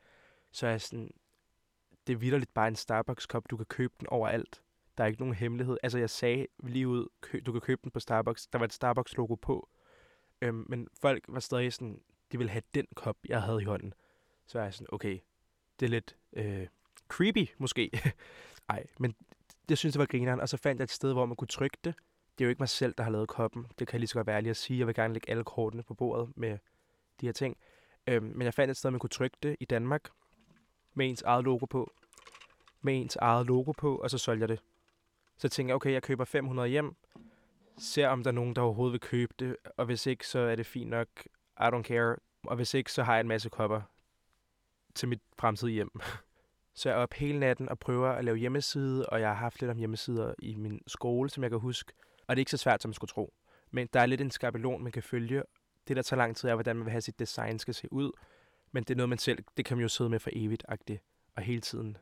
Så 0.51 0.67
er 0.67 0.71
jeg 0.71 0.81
sådan, 0.81 1.11
det 2.07 2.13
er 2.13 2.17
vidderligt 2.17 2.53
bare 2.53 2.67
en 2.67 2.75
Starbucks-kop, 2.75 3.49
du 3.49 3.57
kan 3.57 3.65
købe 3.65 3.93
den 3.99 4.07
overalt. 4.07 4.61
Der 4.97 5.03
er 5.03 5.07
ikke 5.07 5.19
nogen 5.19 5.35
hemmelighed. 5.35 5.77
Altså 5.83 5.97
jeg 5.97 6.09
sagde 6.09 6.47
lige 6.63 6.87
ud, 6.87 7.07
kø, 7.21 7.39
du 7.45 7.51
kan 7.51 7.61
købe 7.61 7.81
den 7.83 7.91
på 7.91 7.99
Starbucks. 7.99 8.47
Der 8.47 8.59
var 8.59 8.65
et 8.65 8.73
Starbucks-logo 8.73 9.35
på. 9.35 9.69
Øhm, 10.41 10.65
men 10.69 10.87
folk 11.01 11.25
var 11.27 11.39
stadig 11.39 11.73
sådan, 11.73 12.01
de 12.31 12.37
ville 12.37 12.51
have 12.51 12.61
den 12.73 12.85
kop, 12.95 13.17
jeg 13.29 13.41
havde 13.41 13.61
i 13.61 13.65
hånden. 13.65 13.93
Så 14.47 14.59
er 14.59 14.63
jeg 14.63 14.73
sådan, 14.73 14.87
okay, 14.91 15.19
det 15.79 15.85
er 15.85 15.89
lidt 15.89 16.15
øh, 16.33 16.67
creepy 17.07 17.49
måske. 17.57 17.91
Nej, 18.69 18.85
men 18.99 19.15
det 19.69 19.77
synes 19.77 19.95
jeg 19.95 19.99
var 19.99 20.05
grineren. 20.05 20.39
Og 20.39 20.49
så 20.49 20.57
fandt 20.57 20.79
jeg 20.79 20.83
et 20.83 20.91
sted, 20.91 21.13
hvor 21.13 21.25
man 21.25 21.35
kunne 21.35 21.47
trykke 21.47 21.77
det. 21.83 21.95
Det 22.37 22.43
er 22.43 22.45
jo 22.45 22.49
ikke 22.49 22.61
mig 22.61 22.69
selv, 22.69 22.93
der 22.97 23.03
har 23.03 23.11
lavet 23.11 23.27
koppen. 23.27 23.67
Det 23.79 23.87
kan 23.87 23.93
jeg 23.93 23.99
lige 23.99 24.07
så 24.07 24.15
godt 24.15 24.27
være 24.27 24.35
ærlig 24.37 24.49
at 24.49 24.57
sige. 24.57 24.79
Jeg 24.79 24.87
vil 24.87 24.95
gerne 24.95 25.13
lægge 25.13 25.29
alle 25.29 25.43
kortene 25.43 25.83
på 25.83 25.93
bordet 25.93 26.37
med 26.37 26.57
de 27.21 27.25
her 27.25 27.33
ting. 27.33 27.57
Øhm, 28.07 28.25
men 28.25 28.41
jeg 28.41 28.53
fandt 28.53 28.71
et 28.71 28.77
sted, 28.77 28.91
man 28.91 28.99
kunne 28.99 29.09
trykke 29.09 29.37
det 29.43 29.55
i 29.59 29.65
Danmark. 29.65 30.09
Med 30.93 31.09
ens 31.09 31.21
eget 31.21 31.43
logo 31.43 31.65
på. 31.65 31.91
Med 32.87 33.01
ens 33.01 33.15
eget 33.15 33.47
logo 33.47 33.71
på, 33.71 33.95
og 33.95 34.09
så 34.09 34.17
solgte 34.17 34.41
jeg 34.41 34.49
det. 34.49 34.59
Så 35.37 35.49
tænkte 35.49 35.69
jeg, 35.69 35.75
okay, 35.75 35.91
jeg 35.91 36.03
køber 36.03 36.25
500 36.25 36.69
hjem. 36.69 36.95
Ser 37.77 38.07
om 38.07 38.23
der 38.23 38.31
er 38.31 38.35
nogen, 38.35 38.55
der 38.55 38.61
overhovedet 38.61 38.91
vil 38.91 38.99
købe 38.99 39.33
det. 39.39 39.55
Og 39.77 39.85
hvis 39.85 40.05
ikke, 40.05 40.27
så 40.27 40.39
er 40.39 40.55
det 40.55 40.65
fint 40.65 40.89
nok. 40.89 41.07
I 41.59 41.63
don't 41.63 41.81
care. 41.81 42.15
Og 42.43 42.55
hvis 42.55 42.73
ikke, 42.73 42.91
så 42.91 43.03
har 43.03 43.13
jeg 43.13 43.21
en 43.21 43.27
masse 43.27 43.49
kopper 43.49 43.81
til 44.95 45.07
mit 45.07 45.21
fremtidige 45.39 45.73
hjem. 45.73 45.91
Så 46.73 46.89
jeg 46.89 46.95
er 46.97 47.01
op 47.01 47.13
hele 47.13 47.39
natten 47.39 47.69
og 47.69 47.79
prøver 47.79 48.09
at 48.09 48.25
lave 48.25 48.37
hjemmeside, 48.37 49.05
og 49.05 49.21
jeg 49.21 49.29
har 49.29 49.35
haft 49.35 49.61
lidt 49.61 49.71
om 49.71 49.77
hjemmesider 49.77 50.33
i 50.39 50.55
min 50.55 50.81
skole, 50.87 51.29
som 51.29 51.43
jeg 51.43 51.51
kan 51.51 51.59
huske. 51.59 51.93
Og 52.27 52.35
det 52.35 52.39
er 52.39 52.41
ikke 52.41 52.51
så 52.51 52.57
svært, 52.57 52.81
som 52.81 52.89
man 52.89 52.93
skulle 52.93 53.09
tro. 53.09 53.33
Men 53.71 53.89
der 53.93 53.99
er 53.99 54.05
lidt 54.05 54.21
en 54.21 54.31
skabelon, 54.31 54.83
man 54.83 54.91
kan 54.91 55.03
følge. 55.03 55.43
Det, 55.87 55.95
der 55.95 56.01
tager 56.01 56.17
lang 56.17 56.35
tid, 56.35 56.49
er, 56.49 56.53
hvordan 56.53 56.75
man 56.75 56.85
vil 56.85 56.91
have 56.91 57.01
sit 57.01 57.19
design 57.19 57.59
skal 57.59 57.73
se 57.73 57.93
ud. 57.93 58.11
Men 58.71 58.83
det 58.83 58.91
er 58.91 58.97
noget, 58.97 59.09
man 59.09 59.17
selv, 59.17 59.43
det 59.57 59.65
kan 59.65 59.77
man 59.77 59.81
jo 59.81 59.87
sidde 59.87 60.09
med 60.09 60.19
for 60.19 60.29
evigt 60.33 60.65
-agtigt. 60.71 61.31
Og 61.35 61.43
hele 61.43 61.61
tiden 61.61 61.97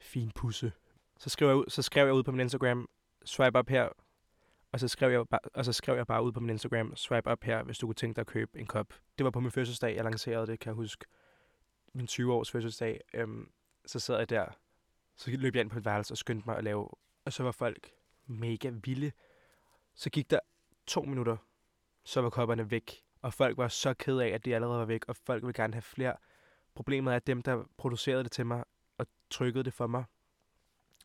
fin 0.00 0.30
pusse. 0.34 0.72
Så 1.18 1.30
skrev 1.30 1.48
jeg, 1.48 1.56
ud, 1.56 1.64
så 1.68 1.82
skrev 1.82 2.04
jeg 2.04 2.14
ud 2.14 2.22
på 2.22 2.30
min 2.30 2.40
Instagram, 2.40 2.88
swipe 3.24 3.58
op 3.58 3.68
her, 3.68 3.88
og 4.72 4.80
så, 4.80 4.88
skrev 4.88 5.10
jeg 5.10 5.28
bare, 5.28 5.40
og 5.54 5.64
så 5.64 5.72
skrev 5.72 5.96
jeg 5.96 6.06
bare 6.06 6.22
ud 6.22 6.32
på 6.32 6.40
min 6.40 6.50
Instagram, 6.50 6.96
swipe 6.96 7.30
op 7.30 7.44
her, 7.44 7.62
hvis 7.62 7.78
du 7.78 7.86
kunne 7.86 7.94
tænke 7.94 8.16
dig 8.16 8.20
at 8.20 8.26
købe 8.26 8.58
en 8.58 8.66
kop. 8.66 8.94
Det 9.18 9.24
var 9.24 9.30
på 9.30 9.40
min 9.40 9.50
fødselsdag, 9.50 9.96
jeg 9.96 10.04
lancerede 10.04 10.46
det, 10.46 10.60
kan 10.60 10.70
jeg 10.70 10.74
huske. 10.74 11.06
Min 11.92 12.06
20-års 12.10 12.50
fødselsdag. 12.50 13.00
Øhm, 13.14 13.50
så 13.86 14.00
sad 14.00 14.18
jeg 14.18 14.30
der, 14.30 14.46
så 15.16 15.30
løb 15.30 15.54
jeg 15.54 15.60
ind 15.60 15.70
på 15.70 15.78
et 15.78 15.84
værelse 15.84 16.14
og 16.14 16.18
skyndte 16.18 16.48
mig 16.48 16.56
at 16.56 16.64
lave, 16.64 16.88
og 17.24 17.32
så 17.32 17.42
var 17.42 17.52
folk 17.52 17.90
mega 18.26 18.70
vilde. 18.84 19.12
Så 19.94 20.10
gik 20.10 20.30
der 20.30 20.40
to 20.86 21.02
minutter, 21.02 21.36
så 22.04 22.20
var 22.20 22.30
kopperne 22.30 22.70
væk, 22.70 23.02
og 23.22 23.34
folk 23.34 23.56
var 23.56 23.68
så 23.68 23.94
ked 23.94 24.18
af, 24.18 24.28
at 24.28 24.44
de 24.44 24.54
allerede 24.54 24.78
var 24.78 24.84
væk, 24.84 25.04
og 25.08 25.16
folk 25.16 25.42
ville 25.42 25.62
gerne 25.62 25.74
have 25.74 25.82
flere. 25.82 26.16
Problemet 26.74 27.12
er, 27.12 27.16
at 27.16 27.26
dem, 27.26 27.42
der 27.42 27.64
producerede 27.76 28.24
det 28.24 28.32
til 28.32 28.46
mig 28.46 28.64
trykkede 29.30 29.64
det 29.64 29.74
for 29.74 29.86
mig, 29.86 30.04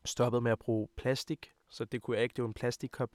stoppede 0.04 0.40
med 0.40 0.52
at 0.52 0.58
bruge 0.58 0.88
plastik, 0.96 1.52
så 1.68 1.84
det 1.84 2.02
kunne 2.02 2.16
jeg 2.16 2.22
ikke, 2.22 2.32
det 2.32 2.42
var 2.42 2.48
en 2.48 2.54
plastikkop. 2.54 3.10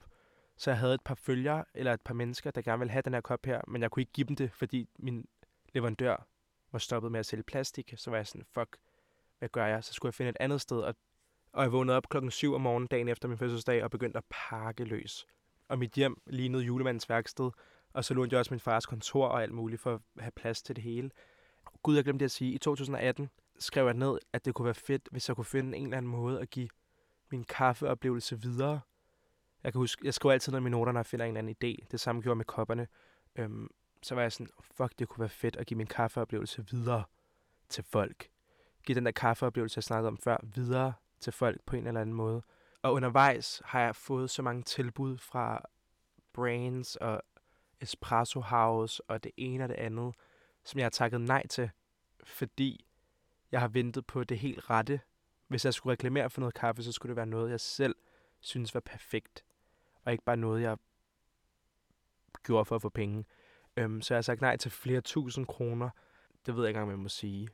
Så 0.56 0.70
jeg 0.70 0.78
havde 0.78 0.94
et 0.94 1.02
par 1.04 1.14
følgere, 1.14 1.64
eller 1.74 1.92
et 1.92 2.00
par 2.00 2.14
mennesker, 2.14 2.50
der 2.50 2.62
gerne 2.62 2.78
ville 2.78 2.92
have 2.92 3.02
den 3.02 3.14
her 3.14 3.20
kop 3.20 3.46
her, 3.46 3.60
men 3.68 3.82
jeg 3.82 3.90
kunne 3.90 4.00
ikke 4.00 4.12
give 4.12 4.26
dem 4.26 4.36
det, 4.36 4.52
fordi 4.52 4.88
min 4.98 5.28
leverandør 5.72 6.26
var 6.72 6.78
stoppet 6.78 7.12
med 7.12 7.20
at 7.20 7.26
sælge 7.26 7.42
plastik. 7.42 7.94
Så 7.96 8.10
var 8.10 8.16
jeg 8.16 8.26
sådan, 8.26 8.46
fuck, 8.54 8.76
hvad 9.38 9.48
gør 9.48 9.66
jeg? 9.66 9.84
Så 9.84 9.92
skulle 9.92 10.10
jeg 10.10 10.14
finde 10.14 10.30
et 10.30 10.36
andet 10.40 10.60
sted, 10.60 10.80
og, 10.80 10.94
og 11.52 11.62
jeg 11.62 11.72
vågnede 11.72 11.96
op 11.96 12.08
klokken 12.08 12.30
7 12.30 12.54
om 12.54 12.60
morgenen 12.60 12.86
dagen 12.86 13.08
efter 13.08 13.28
min 13.28 13.38
fødselsdag 13.38 13.84
og 13.84 13.90
begyndte 13.90 14.18
at 14.18 14.24
pakke 14.30 14.84
løs. 14.84 15.26
Og 15.68 15.78
mit 15.78 15.92
hjem 15.92 16.22
lignede 16.26 16.62
julemandens 16.62 17.08
værksted, 17.08 17.50
og 17.92 18.04
så 18.04 18.14
lånte 18.14 18.34
jeg 18.34 18.38
også 18.38 18.54
min 18.54 18.60
fars 18.60 18.86
kontor 18.86 19.26
og 19.26 19.42
alt 19.42 19.52
muligt 19.52 19.80
for 19.80 19.94
at 19.94 20.00
have 20.18 20.30
plads 20.30 20.62
til 20.62 20.76
det 20.76 20.84
hele. 20.84 21.10
Gud, 21.82 21.94
jeg 21.94 22.04
glemte 22.04 22.24
at 22.24 22.30
sige, 22.30 22.52
i 22.52 22.58
2018 22.58 23.30
skrev 23.60 23.84
jeg 23.84 23.94
ned, 23.94 24.18
at 24.32 24.44
det 24.44 24.54
kunne 24.54 24.64
være 24.64 24.74
fedt, 24.74 25.08
hvis 25.10 25.28
jeg 25.28 25.36
kunne 25.36 25.44
finde 25.44 25.78
en 25.78 25.84
eller 25.84 25.96
anden 25.96 26.10
måde 26.10 26.40
at 26.40 26.50
give 26.50 26.68
min 27.30 27.44
kaffeoplevelse 27.44 28.40
videre. 28.40 28.80
Jeg 29.64 29.72
kan 29.72 29.78
huske, 29.78 30.02
jeg 30.04 30.14
skriver 30.14 30.32
altid 30.32 30.52
ned 30.52 30.60
i 30.60 30.62
mine 30.62 30.76
noter, 30.76 30.92
når 30.92 31.00
jeg 31.00 31.06
finder 31.06 31.26
en 31.26 31.36
eller 31.36 31.38
anden 31.38 31.56
idé. 31.64 31.86
Det 31.90 32.00
samme 32.00 32.22
gjorde 32.22 32.32
jeg 32.32 32.36
med 32.36 32.44
kopperne. 32.44 32.88
Øhm, 33.36 33.68
så 34.02 34.14
var 34.14 34.22
jeg 34.22 34.32
sådan, 34.32 34.48
fuck, 34.76 34.98
det 34.98 35.08
kunne 35.08 35.20
være 35.20 35.28
fedt 35.28 35.56
at 35.56 35.66
give 35.66 35.78
min 35.78 35.86
kaffeoplevelse 35.86 36.66
videre 36.70 37.04
til 37.68 37.84
folk 37.84 38.30
give 38.86 38.96
den 38.96 39.06
der 39.06 39.12
kaffeoplevelse, 39.12 39.78
jeg 39.78 39.84
snakkede 39.84 40.08
om 40.08 40.18
før, 40.18 40.36
videre 40.42 40.92
til 41.20 41.32
folk 41.32 41.60
på 41.66 41.76
en 41.76 41.86
eller 41.86 42.00
anden 42.00 42.14
måde. 42.14 42.42
Og 42.82 42.92
undervejs 42.92 43.62
har 43.64 43.80
jeg 43.80 43.96
fået 43.96 44.30
så 44.30 44.42
mange 44.42 44.62
tilbud 44.62 45.18
fra 45.18 45.64
Brains 46.32 46.96
og 46.96 47.22
Espresso 47.80 48.40
House 48.40 49.02
og 49.08 49.24
det 49.24 49.32
ene 49.36 49.64
og 49.64 49.68
det 49.68 49.76
andet, 49.76 50.14
som 50.64 50.78
jeg 50.78 50.84
har 50.84 50.90
takket 50.90 51.20
nej 51.20 51.46
til, 51.46 51.70
fordi 52.24 52.86
jeg 53.52 53.60
har 53.60 53.68
ventet 53.68 54.06
på 54.06 54.24
det 54.24 54.38
helt 54.38 54.70
rette. 54.70 55.00
Hvis 55.48 55.64
jeg 55.64 55.74
skulle 55.74 55.92
reklamere 55.92 56.30
for 56.30 56.40
noget 56.40 56.54
kaffe, 56.54 56.82
så 56.82 56.92
skulle 56.92 57.10
det 57.10 57.16
være 57.16 57.26
noget, 57.26 57.50
jeg 57.50 57.60
selv 57.60 57.96
synes 58.40 58.74
var 58.74 58.80
perfekt, 58.80 59.44
og 60.04 60.12
ikke 60.12 60.24
bare 60.24 60.36
noget, 60.36 60.62
jeg 60.62 60.76
gjorde 62.42 62.64
for 62.64 62.76
at 62.76 62.82
få 62.82 62.88
penge. 62.88 63.24
Øhm, 63.76 64.02
så 64.02 64.14
jeg 64.14 64.16
har 64.16 64.22
sagt 64.22 64.40
nej 64.40 64.56
til 64.56 64.70
flere 64.70 65.00
tusind 65.00 65.46
kroner. 65.46 65.90
Det 66.46 66.56
ved 66.56 66.62
jeg 66.62 66.68
ikke 66.68 66.76
engang, 66.76 66.86
hvad 66.86 66.96
jeg 66.96 67.02
må 67.02 67.08
sige 67.08 67.48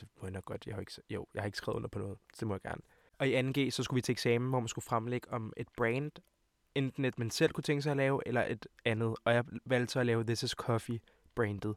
det 0.00 0.08
må 0.20 0.26
jeg 0.26 0.32
nok 0.32 0.44
godt. 0.44 0.66
Jeg 0.66 0.74
har 0.74 0.80
ikke, 0.80 0.92
jo, 1.10 1.26
jeg 1.34 1.42
har 1.42 1.46
ikke 1.46 1.58
skrevet 1.58 1.76
under 1.76 1.88
på 1.88 1.98
noget. 1.98 2.18
Så 2.32 2.36
det 2.40 2.48
må 2.48 2.54
jeg 2.54 2.60
gerne. 2.60 2.82
Og 3.18 3.28
i 3.28 3.40
2G, 3.40 3.70
så 3.70 3.82
skulle 3.82 3.98
vi 3.98 4.00
til 4.00 4.12
eksamen, 4.12 4.48
hvor 4.48 4.60
man 4.60 4.68
skulle 4.68 4.84
fremlægge 4.84 5.32
om 5.32 5.52
et 5.56 5.68
brand. 5.76 6.12
Enten 6.74 7.04
et, 7.04 7.18
man 7.18 7.30
selv 7.30 7.52
kunne 7.52 7.62
tænke 7.62 7.82
sig 7.82 7.90
at 7.90 7.96
lave, 7.96 8.22
eller 8.26 8.44
et 8.44 8.66
andet. 8.84 9.16
Og 9.24 9.34
jeg 9.34 9.44
valgte 9.64 9.92
så 9.92 10.00
at 10.00 10.06
lave 10.06 10.24
This 10.24 10.42
is 10.42 10.50
Coffee 10.50 11.00
brandet. 11.34 11.76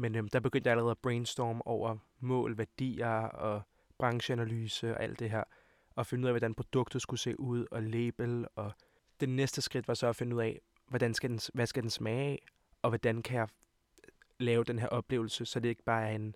Men 0.00 0.14
øhm, 0.14 0.28
der 0.28 0.40
begyndte 0.40 0.68
jeg 0.68 0.72
allerede 0.72 0.90
at 0.90 0.98
brainstorme 0.98 1.66
over 1.66 1.96
mål, 2.20 2.58
værdier 2.58 3.22
og 3.22 3.62
brancheanalyse 3.98 4.94
og 4.94 5.02
alt 5.02 5.18
det 5.18 5.30
her. 5.30 5.44
Og 5.96 6.06
finde 6.06 6.22
ud 6.22 6.28
af, 6.28 6.32
hvordan 6.32 6.54
produktet 6.54 7.02
skulle 7.02 7.20
se 7.20 7.40
ud 7.40 7.66
og 7.70 7.82
label. 7.82 8.46
Og 8.56 8.72
det 9.20 9.28
næste 9.28 9.62
skridt 9.62 9.88
var 9.88 9.94
så 9.94 10.06
at 10.06 10.16
finde 10.16 10.36
ud 10.36 10.42
af, 10.42 10.60
hvordan 10.88 11.14
skal 11.14 11.30
den, 11.30 11.40
hvad 11.54 11.66
skal 11.66 11.82
den 11.82 11.90
smage 11.90 12.30
af, 12.30 12.46
og 12.82 12.90
hvordan 12.90 13.22
kan 13.22 13.38
jeg 13.38 13.48
lave 14.38 14.64
den 14.64 14.78
her 14.78 14.88
oplevelse, 14.88 15.46
så 15.46 15.60
det 15.60 15.68
ikke 15.68 15.84
bare 15.84 16.10
er 16.10 16.14
en 16.14 16.34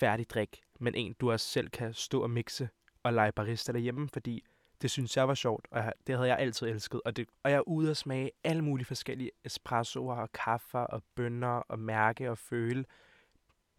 færdig 0.00 0.30
drik, 0.30 0.62
men 0.80 0.94
en, 0.94 1.12
du 1.20 1.30
også 1.30 1.46
selv 1.46 1.68
kan 1.68 1.94
stå 1.94 2.22
og 2.22 2.30
mixe 2.30 2.68
og 3.02 3.12
lege 3.12 3.32
barista 3.32 3.72
derhjemme, 3.72 4.08
fordi 4.08 4.44
det 4.82 4.90
synes 4.90 5.16
jeg 5.16 5.28
var 5.28 5.34
sjovt, 5.34 5.68
og 5.70 5.92
det 6.06 6.14
havde 6.14 6.28
jeg 6.28 6.38
altid 6.38 6.66
elsket. 6.66 7.00
Og, 7.04 7.16
det, 7.16 7.28
og 7.42 7.50
jeg 7.50 7.56
er 7.56 7.68
ude 7.68 7.90
og 7.90 7.96
smage 7.96 8.30
alle 8.44 8.62
mulige 8.62 8.86
forskellige 8.86 9.30
espressoer 9.44 10.16
og 10.16 10.32
kaffer 10.32 10.78
og 10.78 11.02
bønner 11.14 11.48
og 11.48 11.78
mærke 11.78 12.30
og 12.30 12.38
føle. 12.38 12.84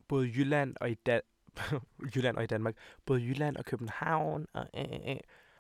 Både 0.08 0.28
Jylland 0.28 0.76
og 0.82 0.92
i, 0.92 0.94
Dan- 0.94 1.22
Jylland 2.16 2.38
og 2.38 2.44
i 2.44 2.48
Danmark. 2.48 2.76
Både 3.06 3.22
Jylland 3.22 3.58
og 3.58 3.66
København. 3.66 4.48
Og, 4.54 4.68
øh, 4.78 5.10
øh. 5.10 5.16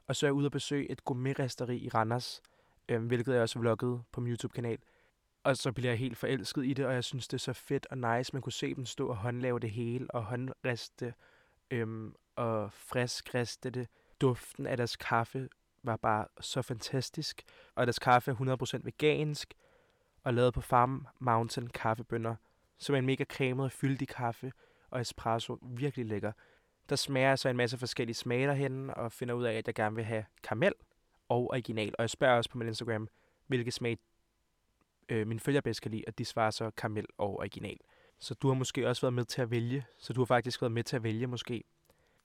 og 0.07 0.15
så 0.15 0.25
er 0.25 0.27
jeg 0.27 0.33
ude 0.33 0.47
og 0.47 0.51
besøge 0.51 0.91
et 0.91 1.03
gourmetresteri 1.03 1.77
i 1.77 1.89
Randers, 1.89 2.41
øh, 2.89 3.05
hvilket 3.05 3.33
jeg 3.33 3.41
også 3.41 3.59
vloggede 3.59 4.03
på 4.11 4.21
min 4.21 4.31
YouTube-kanal. 4.31 4.77
Og 5.43 5.57
så 5.57 5.71
bliver 5.71 5.89
jeg 5.89 5.99
helt 5.99 6.17
forelsket 6.17 6.65
i 6.65 6.73
det, 6.73 6.85
og 6.85 6.93
jeg 6.93 7.03
synes, 7.03 7.27
det 7.27 7.33
er 7.33 7.39
så 7.39 7.53
fedt 7.53 7.87
og 7.91 7.97
nice. 7.97 8.33
Man 8.33 8.41
kunne 8.41 8.53
se 8.53 8.75
dem 8.75 8.85
stå 8.85 9.07
og 9.07 9.17
håndlave 9.17 9.59
det 9.59 9.71
hele, 9.71 10.11
og 10.11 10.23
håndriste, 10.23 11.13
øhm, 11.71 12.15
og 12.35 12.73
friskriste 12.73 13.69
det. 13.69 13.87
Duften 14.21 14.67
af 14.67 14.77
deres 14.77 14.95
kaffe 14.95 15.49
var 15.83 15.97
bare 15.97 16.25
så 16.41 16.61
fantastisk. 16.61 17.43
Og 17.75 17.85
deres 17.87 17.99
kaffe 17.99 18.31
er 18.31 18.35
100% 18.79 18.81
vegansk, 18.83 19.53
og 20.23 20.33
lavet 20.33 20.53
på 20.53 20.61
Farm 20.61 21.07
Mountain 21.19 21.67
kaffebønder, 21.67 22.35
som 22.77 22.95
er 22.95 22.99
en 22.99 23.05
mega 23.05 23.23
cremet 23.23 23.65
og 23.65 23.71
fyldig 23.71 24.07
kaffe, 24.07 24.51
og 24.89 25.01
espresso 25.01 25.59
virkelig 25.61 26.05
lækker. 26.05 26.31
Der 26.89 26.95
smager 26.95 27.27
jeg 27.27 27.39
så 27.39 27.49
en 27.49 27.57
masse 27.57 27.77
forskellige 27.77 28.15
smage 28.15 28.47
derhen, 28.47 28.89
og 28.89 29.11
finder 29.11 29.33
ud 29.33 29.43
af, 29.43 29.53
at 29.53 29.67
jeg 29.67 29.75
gerne 29.75 29.95
vil 29.95 30.05
have 30.05 30.25
karamel 30.43 30.73
og 31.29 31.49
original. 31.49 31.95
Og 31.97 32.01
jeg 32.01 32.09
spørger 32.09 32.37
også 32.37 32.49
på 32.49 32.57
min 32.57 32.67
Instagram, 32.67 33.07
hvilke 33.47 33.71
smag 33.71 33.97
øh, 35.09 35.27
min 35.27 35.39
følger 35.39 35.61
bedst 35.61 35.81
kan 35.81 35.91
lide, 35.91 36.03
og 36.07 36.17
de 36.17 36.25
svarer 36.25 36.51
så 36.51 36.71
karamel 36.71 37.05
og 37.17 37.39
original. 37.39 37.77
Så 38.19 38.33
du 38.33 38.47
har 38.47 38.55
måske 38.55 38.87
også 38.87 39.01
været 39.01 39.13
med 39.13 39.25
til 39.25 39.41
at 39.41 39.51
vælge, 39.51 39.85
så 39.97 40.13
du 40.13 40.21
har 40.21 40.25
faktisk 40.25 40.61
været 40.61 40.71
med 40.71 40.83
til 40.83 40.95
at 40.95 41.03
vælge 41.03 41.27
måske. 41.27 41.63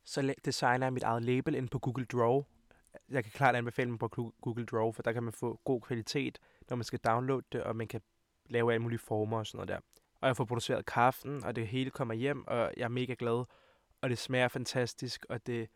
Så 0.06 0.34
designer 0.44 0.86
jeg 0.86 0.92
mit 0.92 1.02
eget 1.02 1.24
label 1.24 1.54
ind 1.54 1.68
på 1.68 1.78
Google 1.78 2.04
Draw. 2.04 2.42
Jeg 3.08 3.24
kan 3.24 3.32
klart 3.32 3.56
anbefale 3.56 3.88
dem 3.88 3.98
på 3.98 4.08
Google 4.40 4.66
Draw, 4.66 4.92
for 4.92 5.02
der 5.02 5.12
kan 5.12 5.22
man 5.22 5.32
få 5.32 5.60
god 5.64 5.80
kvalitet, 5.80 6.38
når 6.70 6.76
man 6.76 6.84
skal 6.84 6.98
downloade 6.98 7.46
det, 7.52 7.62
og 7.62 7.76
man 7.76 7.88
kan 7.88 8.00
lave 8.46 8.72
alle 8.72 8.82
mulige 8.82 8.98
former 8.98 9.38
og 9.38 9.46
sådan 9.46 9.56
noget 9.56 9.68
der. 9.68 9.80
Og 10.20 10.28
jeg 10.28 10.36
får 10.36 10.44
produceret 10.44 10.86
kaffen, 10.86 11.44
og 11.44 11.56
det 11.56 11.68
hele 11.68 11.90
kommer 11.90 12.14
hjem, 12.14 12.46
og 12.46 12.72
jeg 12.76 12.84
er 12.84 12.88
mega 12.88 13.14
glad. 13.18 13.44
Og 14.00 14.10
det 14.10 14.18
smager 14.18 14.48
fantastisk, 14.48 15.26
og 15.28 15.46
det 15.46 15.68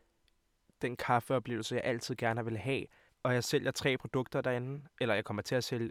den 0.82 0.96
kaffeoplevelse, 0.96 1.74
jeg 1.74 1.84
altid 1.84 2.16
gerne 2.16 2.44
vil 2.44 2.58
have. 2.58 2.86
Og 3.22 3.34
jeg 3.34 3.44
sælger 3.44 3.70
tre 3.70 3.98
produkter 3.98 4.40
derinde, 4.40 4.88
eller 5.00 5.14
jeg 5.14 5.24
kommer 5.24 5.42
til 5.42 5.54
at 5.54 5.64
sælge 5.64 5.90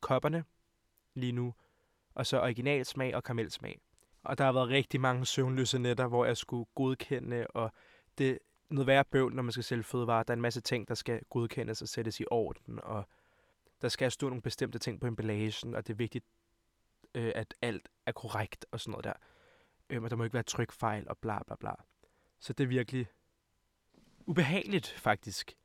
kopperne 0.00 0.44
lige 1.14 1.32
nu, 1.32 1.54
og 2.14 2.26
så 2.26 2.40
originalsmag 2.40 3.14
og 3.14 3.24
karamelsmag. 3.24 3.80
Og 4.22 4.38
der 4.38 4.44
har 4.44 4.52
været 4.52 4.68
rigtig 4.68 5.00
mange 5.00 5.26
søvnløse 5.26 5.78
nætter, 5.78 6.06
hvor 6.06 6.24
jeg 6.24 6.36
skulle 6.36 6.66
godkende, 6.74 7.46
og 7.46 7.72
det 8.18 8.38
noget 8.70 8.86
værre 8.86 9.04
bøvl, 9.04 9.34
når 9.34 9.42
man 9.42 9.52
skal 9.52 9.64
sælge 9.64 9.82
fødevarer. 9.82 10.22
Der 10.22 10.32
er 10.32 10.36
en 10.36 10.42
masse 10.42 10.60
ting, 10.60 10.88
der 10.88 10.94
skal 10.94 11.20
godkendes 11.30 11.82
og 11.82 11.88
sættes 11.88 12.20
i 12.20 12.24
orden, 12.30 12.80
og 12.82 13.04
der 13.82 13.88
skal 13.88 14.10
stå 14.10 14.28
nogle 14.28 14.42
bestemte 14.42 14.78
ting 14.78 15.00
på 15.00 15.06
emballagen, 15.06 15.74
og 15.74 15.86
det 15.86 15.92
er 15.92 15.96
vigtigt, 15.96 16.24
øh, 17.14 17.32
at 17.34 17.54
alt 17.62 17.88
er 18.06 18.12
korrekt 18.12 18.66
og 18.70 18.80
sådan 18.80 18.90
noget 18.90 19.04
der. 19.04 19.12
Øh, 19.90 20.02
og 20.02 20.10
der 20.10 20.16
må 20.16 20.24
ikke 20.24 20.34
være 20.34 20.42
trykfejl 20.42 21.08
og 21.08 21.18
bla 21.18 21.42
bla 21.42 21.56
bla. 21.56 21.74
Så 22.38 22.52
det 22.52 22.64
er 22.64 22.68
virkelig 22.68 23.06
ubehageligt, 24.26 24.88
faktisk. 24.88 25.56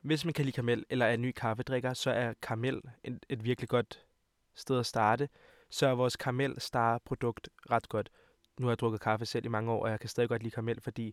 Hvis 0.00 0.24
man 0.24 0.34
kan 0.34 0.44
lide 0.44 0.54
karamel 0.54 0.86
eller 0.90 1.06
er 1.06 1.14
en 1.14 1.22
ny 1.22 1.32
kaffedrikker, 1.32 1.94
så 1.94 2.10
er 2.10 2.32
karamel 2.42 2.82
et, 3.04 3.26
et 3.28 3.44
virkelig 3.44 3.68
godt 3.68 4.06
sted 4.54 4.78
at 4.78 4.86
starte. 4.86 5.28
Så 5.72 5.86
er 5.86 5.92
vores 5.92 6.16
karamel 6.16 6.60
star 6.60 6.98
produkt 6.98 7.48
ret 7.70 7.88
godt. 7.88 8.10
Nu 8.60 8.66
har 8.66 8.70
jeg 8.70 8.78
drukket 8.78 9.00
kaffe 9.00 9.26
selv 9.26 9.44
i 9.44 9.48
mange 9.48 9.72
år, 9.72 9.84
og 9.84 9.90
jeg 9.90 10.00
kan 10.00 10.08
stadig 10.08 10.28
godt 10.28 10.42
lide 10.42 10.54
karamel, 10.54 10.80
fordi 10.80 11.12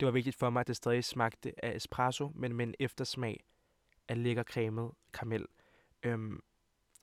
det 0.00 0.06
var 0.06 0.12
vigtigt 0.12 0.36
for 0.36 0.50
mig, 0.50 0.60
at 0.60 0.66
det 0.66 0.76
stadig 0.76 1.04
smagte 1.04 1.64
af 1.64 1.76
espresso, 1.76 2.32
men 2.34 2.54
med 2.54 2.66
en 2.66 2.74
eftersmag 2.78 3.44
af 4.08 4.22
lækker 4.22 4.42
cremet 4.42 4.90
karamel. 5.12 5.46
Øhm, 6.02 6.40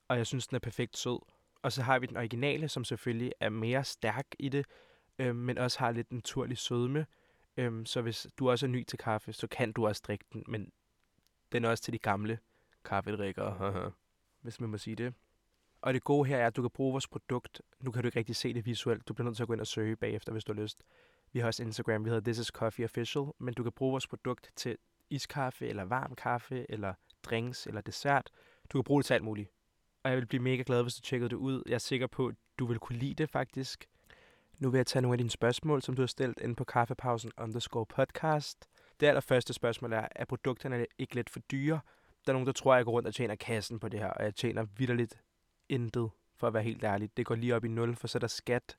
og 0.08 0.18
jeg 0.18 0.28
synes, 0.28 0.48
den 0.48 0.56
er 0.56 0.60
perfekt 0.60 0.98
sød. 0.98 1.20
Og 1.62 1.72
så 1.72 1.82
har 1.82 2.00
vi 2.00 2.06
den 2.06 2.18
originale, 2.18 2.70
som 2.70 2.84
selvfølgelig 2.84 3.32
er 3.40 3.50
mere 3.50 3.84
stærk 3.84 4.28
i 4.40 4.50
det, 4.50 4.66
øhm, 5.20 5.36
men 5.36 5.58
også 5.58 5.80
har 5.80 5.92
lidt 5.92 6.12
naturlig 6.12 6.58
sødme. 6.58 7.06
Øhm, 7.58 7.86
så 7.86 8.02
hvis 8.02 8.28
du 8.40 8.50
også 8.50 8.66
er 8.66 8.70
ny 8.70 8.84
til 8.84 9.00
kaffe, 9.00 9.34
så 9.34 9.48
kan 9.48 9.72
du 9.72 9.88
også 9.88 10.02
drikke 10.08 10.26
den, 10.34 10.44
men 10.48 10.72
den 11.52 11.66
er 11.66 11.70
også 11.70 11.84
til 11.84 11.94
de 11.94 12.00
gamle 12.00 12.40
kaffedrikkere, 12.86 13.92
hvis 14.42 14.60
man 14.60 14.70
må 14.70 14.78
sige 14.78 14.96
det. 14.96 15.14
Og 15.82 15.94
det 15.94 16.04
gode 16.04 16.28
her 16.28 16.38
er, 16.38 16.48
at 16.48 16.56
du 16.56 16.62
kan 16.62 16.72
bruge 16.72 16.92
vores 16.92 17.08
produkt. 17.08 17.62
Nu 17.80 17.92
kan 17.92 18.04
du 18.04 18.08
ikke 18.08 18.20
rigtig 18.20 18.36
se 18.36 18.54
det 18.54 18.66
visuelt. 18.66 19.08
Du 19.08 19.14
bliver 19.14 19.26
nødt 19.26 19.36
til 19.36 19.44
at 19.44 19.48
gå 19.48 19.54
ind 19.54 19.62
og 19.62 19.68
søge 19.68 19.96
bagefter, 19.96 20.32
hvis 20.32 20.44
du 20.44 20.54
har 20.54 20.62
lyst. 20.62 20.84
Vi 21.34 21.40
har 21.40 21.48
også 21.48 21.64
Instagram, 21.64 22.06
vi 22.06 22.10
hedder 22.10 22.24
This 22.24 22.40
is 22.40 22.48
Coffee 22.48 22.86
Official, 22.86 23.26
men 23.40 23.54
du 23.54 23.64
kan 23.64 23.72
bruge 23.72 23.92
vores 23.92 24.08
produkt 24.08 24.50
til 24.56 24.78
iskaffe, 25.10 25.68
eller 25.68 25.84
varm 25.84 26.16
kaffe, 26.16 26.66
eller 26.70 26.94
drinks, 27.24 27.68
eller 27.68 27.82
dessert. 27.82 28.30
Du 28.74 28.78
kan 28.78 28.84
bruge 28.84 29.02
det 29.02 29.06
til 29.06 29.14
alt 29.14 29.24
muligt. 29.24 29.50
Og 30.04 30.10
jeg 30.10 30.18
vil 30.18 30.26
blive 30.26 30.44
mega 30.44 30.64
glad, 30.66 30.82
hvis 30.82 30.96
du 30.96 31.02
tjekkede 31.02 31.30
det 31.30 31.36
ud. 31.36 31.64
Jeg 31.66 31.74
er 31.74 31.78
sikker 31.78 32.08
på, 32.08 32.28
at 32.28 32.36
du 32.60 32.66
vil 32.66 32.80
kunne 32.80 33.00
lide 33.00 33.14
det 33.14 33.30
faktisk. 33.30 33.86
Nu 34.60 34.70
vil 34.70 34.78
jeg 34.78 34.88
tage 34.88 35.02
nogle 35.02 35.14
af 35.14 35.18
dine 35.18 35.30
spørgsmål, 35.30 35.82
som 35.82 35.96
du 35.96 36.02
har 36.02 36.08
stillet 36.08 36.40
inde 36.42 36.56
på 36.56 36.64
kaffepausen 36.64 37.32
underscore 37.38 37.86
podcast. 37.86 38.70
Det 39.00 39.08
allerførste 39.08 39.54
spørgsmål 39.54 39.94
er, 39.94 40.08
er 40.16 40.26
produkterne 40.26 40.86
ikke 40.98 41.16
lidt 41.16 41.30
for 41.30 41.40
dyre? 41.40 41.80
Der 42.26 42.32
er 42.32 42.34
nogen, 42.34 42.46
der 42.46 42.54
tror, 42.54 42.74
at 42.74 42.78
jeg 42.78 42.86
går 42.86 42.92
rundt 42.92 43.08
og 43.08 43.14
tjener 43.14 43.36
kassen 43.36 43.80
på 43.80 43.90
det 43.90 44.00
her, 44.00 44.08
og 44.08 44.24
jeg 44.24 44.36
tjener 44.36 44.66
vidderligt 44.78 45.20
intet, 45.70 46.10
for 46.36 46.48
at 46.48 46.54
være 46.54 46.64
helt 46.64 46.84
ærlig. 46.84 47.18
Det 47.18 47.26
går 47.26 47.36
lige 47.36 47.56
op 47.56 47.66
i 47.66 47.68
nul, 47.68 47.96
for 47.96 48.08
så 48.08 48.18
er 48.18 48.20
der 48.20 48.28
skat, 48.28 48.78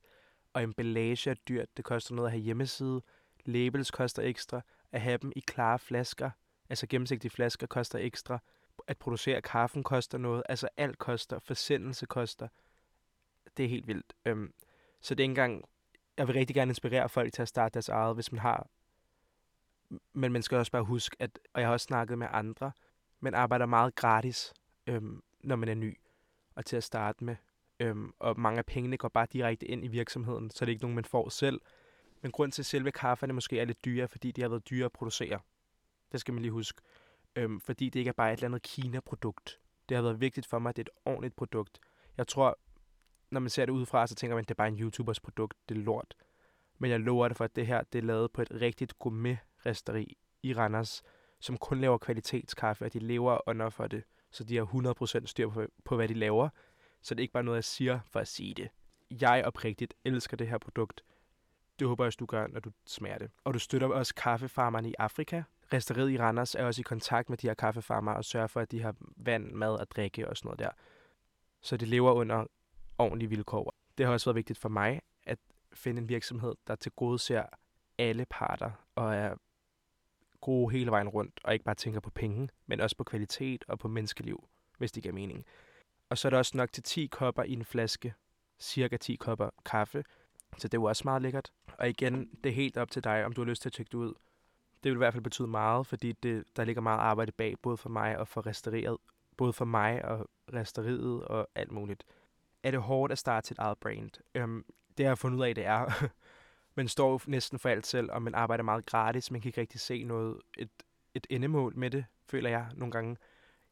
og 0.53 0.63
emballage 0.63 1.29
er 1.29 1.33
dyrt. 1.33 1.77
Det 1.77 1.85
koster 1.85 2.15
noget 2.15 2.27
at 2.27 2.31
have 2.31 2.41
hjemmeside. 2.41 3.01
Labels 3.45 3.91
koster 3.91 4.23
ekstra. 4.23 4.61
At 4.91 5.01
have 5.01 5.17
dem 5.17 5.31
i 5.35 5.39
klare 5.39 5.79
flasker, 5.79 6.31
altså 6.69 6.87
gennemsigtige 6.87 7.31
flasker, 7.31 7.67
koster 7.67 7.99
ekstra. 7.99 8.39
At 8.87 8.97
producere 8.97 9.41
kaffen 9.41 9.83
koster 9.83 10.17
noget. 10.17 10.43
Altså 10.49 10.69
alt 10.77 10.97
koster. 10.97 11.39
Forsendelse 11.39 12.05
koster. 12.05 12.47
Det 13.57 13.65
er 13.65 13.69
helt 13.69 13.87
vildt. 13.87 14.13
Øhm, 14.25 14.53
så 15.01 15.15
det 15.15 15.19
er 15.19 15.23
ikke 15.23 15.31
engang... 15.31 15.65
Jeg 16.17 16.27
vil 16.27 16.33
rigtig 16.33 16.55
gerne 16.55 16.71
inspirere 16.71 17.09
folk 17.09 17.33
til 17.33 17.41
at 17.41 17.47
starte 17.47 17.73
deres 17.73 17.89
eget, 17.89 18.15
hvis 18.15 18.31
man 18.31 18.39
har... 18.39 18.67
Men 20.13 20.31
man 20.31 20.43
skal 20.43 20.57
også 20.57 20.71
bare 20.71 20.83
huske, 20.83 21.15
at... 21.19 21.39
Og 21.53 21.61
jeg 21.61 21.67
har 21.67 21.73
også 21.73 21.83
snakket 21.83 22.17
med 22.17 22.27
andre. 22.31 22.71
Man 23.19 23.33
arbejder 23.33 23.65
meget 23.65 23.95
gratis, 23.95 24.53
øhm, 24.87 25.23
når 25.39 25.55
man 25.55 25.69
er 25.69 25.73
ny. 25.73 25.97
Og 26.61 26.65
til 26.65 26.77
at 26.77 26.83
starte 26.83 27.23
med. 27.23 27.35
Øhm, 27.79 28.13
og 28.19 28.39
mange 28.39 28.57
af 28.57 28.65
pengene 28.65 28.97
går 28.97 29.07
bare 29.07 29.27
direkte 29.33 29.65
ind 29.65 29.85
i 29.85 29.87
virksomheden, 29.87 30.49
så 30.49 30.65
det 30.65 30.69
er 30.69 30.73
ikke 30.73 30.83
nogen, 30.83 30.95
man 30.95 31.05
får 31.05 31.29
selv. 31.29 31.61
Men 32.21 32.31
grund 32.31 32.51
til, 32.51 32.61
at 32.61 32.65
selve 32.65 32.91
kafferne 32.91 33.33
måske 33.33 33.59
er 33.59 33.65
lidt 33.65 33.85
dyre, 33.85 34.07
fordi 34.07 34.31
de 34.31 34.41
har 34.41 34.49
været 34.49 34.69
dyre 34.69 34.85
at 34.85 34.91
producere. 34.91 35.39
Det 36.11 36.19
skal 36.19 36.33
man 36.33 36.41
lige 36.41 36.51
huske. 36.51 36.81
Øhm, 37.35 37.59
fordi 37.59 37.89
det 37.89 37.99
ikke 37.99 38.09
er 38.09 38.13
bare 38.13 38.33
et 38.33 38.37
eller 38.37 38.47
andet 38.47 38.61
Kina-produkt. 38.61 39.59
Det 39.89 39.97
har 39.97 40.01
været 40.01 40.21
vigtigt 40.21 40.47
for 40.47 40.59
mig, 40.59 40.69
at 40.69 40.75
det 40.75 40.87
er 40.87 40.91
et 40.91 41.01
ordentligt 41.05 41.35
produkt. 41.35 41.79
Jeg 42.17 42.27
tror, 42.27 42.59
når 43.31 43.39
man 43.39 43.49
ser 43.49 43.65
det 43.65 43.73
udefra, 43.73 44.07
så 44.07 44.15
tænker 44.15 44.35
man, 44.35 44.41
at 44.41 44.49
det 44.49 44.53
er 44.53 44.63
bare 44.63 44.67
en 44.67 44.79
YouTubers 44.79 45.19
produkt. 45.19 45.57
Det 45.69 45.77
er 45.77 45.81
lort. 45.81 46.15
Men 46.77 46.91
jeg 46.91 46.99
lover 46.99 47.27
det 47.27 47.37
for, 47.37 47.43
at 47.43 47.55
det 47.55 47.67
her 47.67 47.83
det 47.83 47.99
er 47.99 48.03
lavet 48.03 48.31
på 48.31 48.41
et 48.41 48.51
rigtigt 48.51 48.99
gourmet-resteri 48.99 50.17
i 50.43 50.53
Randers, 50.53 51.03
som 51.39 51.57
kun 51.57 51.81
laver 51.81 51.97
kvalitetskaffe, 51.97 52.85
og 52.85 52.93
de 52.93 52.99
lever 52.99 53.49
under 53.49 53.69
for 53.69 53.87
det. 53.87 54.03
Så 54.31 54.43
de 54.43 54.57
har 54.57 54.65
100% 55.21 55.25
styr 55.25 55.49
på, 55.49 55.65
på, 55.83 55.95
hvad 55.95 56.07
de 56.07 56.13
laver. 56.13 56.49
Så 57.01 57.15
det 57.15 57.19
er 57.19 57.21
ikke 57.21 57.33
bare 57.33 57.43
noget, 57.43 57.55
jeg 57.55 57.63
siger 57.63 57.99
for 58.07 58.19
at 58.19 58.27
sige 58.27 58.53
det. 58.53 58.69
Jeg 59.21 59.43
oprigtigt 59.45 59.93
elsker 60.05 60.37
det 60.37 60.47
her 60.47 60.57
produkt. 60.57 61.03
Det 61.79 61.87
håber 61.87 62.03
jeg 62.03 62.07
også, 62.07 62.17
du 62.17 62.25
gør, 62.25 62.47
når 62.47 62.59
du 62.59 62.71
smager 62.85 63.17
det. 63.17 63.31
Og 63.43 63.53
du 63.53 63.59
støtter 63.59 63.87
også 63.87 64.15
kaffefarmerne 64.15 64.89
i 64.89 64.93
Afrika. 64.99 65.43
Resteriet 65.73 66.11
i 66.11 66.17
Randers 66.17 66.55
er 66.55 66.65
også 66.65 66.81
i 66.81 66.83
kontakt 66.83 67.29
med 67.29 67.37
de 67.37 67.47
her 67.47 67.53
kaffefarmer 67.53 68.11
og 68.11 68.25
sørger 68.25 68.47
for, 68.47 68.59
at 68.61 68.71
de 68.71 68.81
har 68.81 68.95
vand, 69.17 69.51
mad 69.51 69.75
og 69.75 69.91
drikke 69.91 70.29
og 70.29 70.37
sådan 70.37 70.47
noget 70.47 70.59
der. 70.59 70.69
Så 71.61 71.77
de 71.77 71.85
lever 71.85 72.11
under 72.11 72.45
ordentlige 72.97 73.29
vilkår. 73.29 73.75
Det 73.97 74.05
har 74.05 74.13
også 74.13 74.25
været 74.25 74.35
vigtigt 74.35 74.59
for 74.59 74.69
mig 74.69 75.01
at 75.23 75.39
finde 75.73 76.01
en 76.01 76.09
virksomhed, 76.09 76.55
der 76.67 76.75
til 76.75 76.91
gode 76.91 77.19
ser 77.19 77.43
alle 77.97 78.25
parter 78.29 78.71
og 78.95 79.15
er 79.15 79.35
gode 80.41 80.71
hele 80.71 80.91
vejen 80.91 81.09
rundt, 81.09 81.39
og 81.43 81.53
ikke 81.53 81.65
bare 81.65 81.75
tænker 81.75 81.99
på 81.99 82.09
penge, 82.09 82.49
men 82.65 82.81
også 82.81 82.97
på 82.97 83.03
kvalitet 83.03 83.65
og 83.67 83.79
på 83.79 83.87
menneskeliv, 83.87 84.47
hvis 84.77 84.91
det 84.91 85.03
giver 85.03 85.15
mening. 85.15 85.45
Og 86.09 86.17
så 86.17 86.27
er 86.27 86.29
der 86.29 86.37
også 86.37 86.57
nok 86.57 86.71
til 86.71 86.83
10 86.83 87.05
kopper 87.05 87.43
i 87.43 87.53
en 87.53 87.65
flaske. 87.65 88.13
Cirka 88.59 88.97
10 88.97 89.15
kopper 89.15 89.49
kaffe. 89.65 90.03
Så 90.57 90.67
det 90.67 90.73
er 90.73 90.81
jo 90.81 90.83
også 90.83 91.01
meget 91.05 91.21
lækkert. 91.21 91.51
Og 91.77 91.89
igen, 91.89 92.29
det 92.43 92.49
er 92.49 92.53
helt 92.53 92.77
op 92.77 92.91
til 92.91 93.03
dig, 93.03 93.25
om 93.25 93.33
du 93.33 93.41
har 93.41 93.49
lyst 93.49 93.61
til 93.61 93.69
at 93.69 93.73
tjekke 93.73 93.89
det 93.89 93.97
ud. 93.97 94.13
Det 94.83 94.89
vil 94.89 94.95
i 94.95 94.97
hvert 94.97 95.13
fald 95.13 95.23
betyde 95.23 95.47
meget, 95.47 95.87
fordi 95.87 96.11
det, 96.11 96.43
der 96.55 96.63
ligger 96.63 96.81
meget 96.81 96.99
arbejde 96.99 97.31
bag, 97.31 97.55
både 97.61 97.77
for 97.77 97.89
mig 97.89 98.17
og 98.17 98.27
for 98.27 98.45
restaureret. 98.45 98.97
Både 99.37 99.53
for 99.53 99.65
mig 99.65 100.05
og 100.05 100.29
resteriet 100.53 101.23
og 101.23 101.47
alt 101.55 101.71
muligt. 101.71 102.03
Er 102.63 102.71
det 102.71 102.81
hårdt 102.81 103.11
at 103.11 103.17
starte 103.17 103.47
sit 103.47 103.57
eget 103.57 103.77
brand? 103.77 104.11
Øhm, 104.35 104.65
det 104.97 105.05
har 105.05 105.11
jeg 105.11 105.17
fundet 105.17 105.37
ud 105.39 105.43
af, 105.43 105.55
det 105.55 105.65
er 105.65 105.85
man 106.75 106.87
står 106.87 107.21
næsten 107.27 107.59
for 107.59 107.69
alt 107.69 107.87
selv, 107.87 108.11
og 108.11 108.21
man 108.21 108.35
arbejder 108.35 108.63
meget 108.63 108.85
gratis. 108.85 109.31
Man 109.31 109.41
kan 109.41 109.49
ikke 109.49 109.61
rigtig 109.61 109.79
se 109.79 110.03
noget, 110.03 110.37
et, 110.57 110.69
et 111.13 111.27
endemål 111.29 111.73
med 111.75 111.91
det, 111.91 112.05
føler 112.29 112.49
jeg 112.49 112.67
nogle 112.75 112.91
gange. 112.91 113.17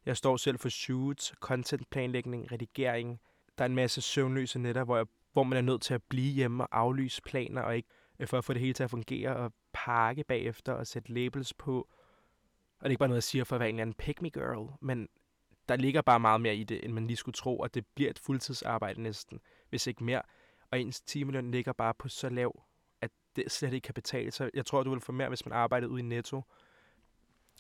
Jeg 0.05 0.17
står 0.17 0.37
selv 0.37 0.59
for 0.59 0.69
shoots, 0.69 1.33
contentplanlægning, 1.39 2.51
redigering. 2.51 3.19
Der 3.57 3.63
er 3.63 3.65
en 3.69 3.75
masse 3.75 4.01
søvnløse 4.01 4.59
netter, 4.59 4.83
hvor, 4.83 4.97
jeg, 4.97 5.05
hvor 5.33 5.43
man 5.43 5.57
er 5.57 5.61
nødt 5.61 5.81
til 5.81 5.93
at 5.93 6.03
blive 6.03 6.33
hjemme 6.33 6.63
og 6.63 6.79
aflyse 6.79 7.21
planer, 7.21 7.61
og 7.61 7.75
ikke 7.75 7.89
øh, 8.19 8.27
for 8.27 8.37
at 8.37 8.45
få 8.45 8.53
det 8.53 8.61
hele 8.61 8.73
til 8.73 8.83
at 8.83 8.89
fungere, 8.89 9.35
og 9.35 9.53
pakke 9.73 10.23
bagefter 10.23 10.73
og 10.73 10.87
sætte 10.87 11.13
labels 11.13 11.53
på. 11.53 11.89
Og 12.79 12.83
det 12.83 12.85
er 12.85 12.89
ikke 12.89 12.99
bare 12.99 13.09
noget, 13.09 13.17
jeg 13.17 13.23
siger 13.23 13.43
for 13.43 13.55
at 13.55 13.59
være 13.59 13.69
en 13.69 13.75
eller 13.75 13.81
anden 13.81 13.93
pick 13.93 14.21
me 14.21 14.29
girl, 14.29 14.69
men 14.81 15.07
der 15.69 15.75
ligger 15.75 16.01
bare 16.01 16.19
meget 16.19 16.41
mere 16.41 16.55
i 16.55 16.63
det, 16.63 16.85
end 16.85 16.93
man 16.93 17.07
lige 17.07 17.17
skulle 17.17 17.33
tro, 17.33 17.59
og 17.59 17.73
det 17.73 17.85
bliver 17.95 18.09
et 18.09 18.19
fuldtidsarbejde 18.19 19.01
næsten, 19.01 19.39
hvis 19.69 19.87
ikke 19.87 20.03
mere. 20.03 20.21
Og 20.71 20.79
ens 20.79 21.01
timeløn 21.01 21.51
ligger 21.51 21.73
bare 21.73 21.93
på 21.93 22.09
så 22.09 22.29
lav, 22.29 22.63
det 23.35 23.51
slet 23.51 23.73
ikke 23.73 23.85
kan 23.85 23.93
betale 23.93 24.31
sig. 24.31 24.49
Jeg 24.53 24.65
tror, 24.65 24.83
du 24.83 24.89
vil 24.89 24.99
få 24.99 25.11
mere, 25.11 25.27
hvis 25.27 25.45
man 25.45 25.53
arbejdede 25.53 25.91
ude 25.91 25.99
i 25.99 26.05
Netto, 26.05 26.41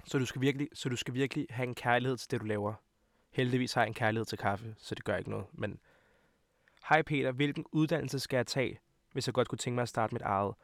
så 0.05 0.19
du 0.19 0.25
skal 0.25 0.41
virkelig, 0.41 0.67
så 0.73 0.89
du 0.89 0.95
skal 0.95 1.13
virkelig 1.13 1.47
have 1.49 1.67
en 1.67 1.75
kærlighed 1.75 2.17
til 2.17 2.31
det, 2.31 2.41
du 2.41 2.45
laver. 2.45 2.73
Heldigvis 3.31 3.73
har 3.73 3.81
jeg 3.81 3.87
en 3.87 3.93
kærlighed 3.93 4.25
til 4.25 4.37
kaffe, 4.37 4.75
så 4.77 4.95
det 4.95 5.03
gør 5.03 5.15
ikke 5.15 5.29
noget. 5.29 5.45
Men 5.53 5.79
hej 6.89 7.01
Peter, 7.01 7.31
hvilken 7.31 7.65
uddannelse 7.71 8.19
skal 8.19 8.37
jeg 8.37 8.47
tage, 8.47 8.79
hvis 9.11 9.27
jeg 9.27 9.33
godt 9.33 9.47
kunne 9.47 9.57
tænke 9.57 9.75
mig 9.75 9.81
at 9.81 9.89
starte 9.89 10.15
mit 10.15 10.21
eget? 10.21 10.55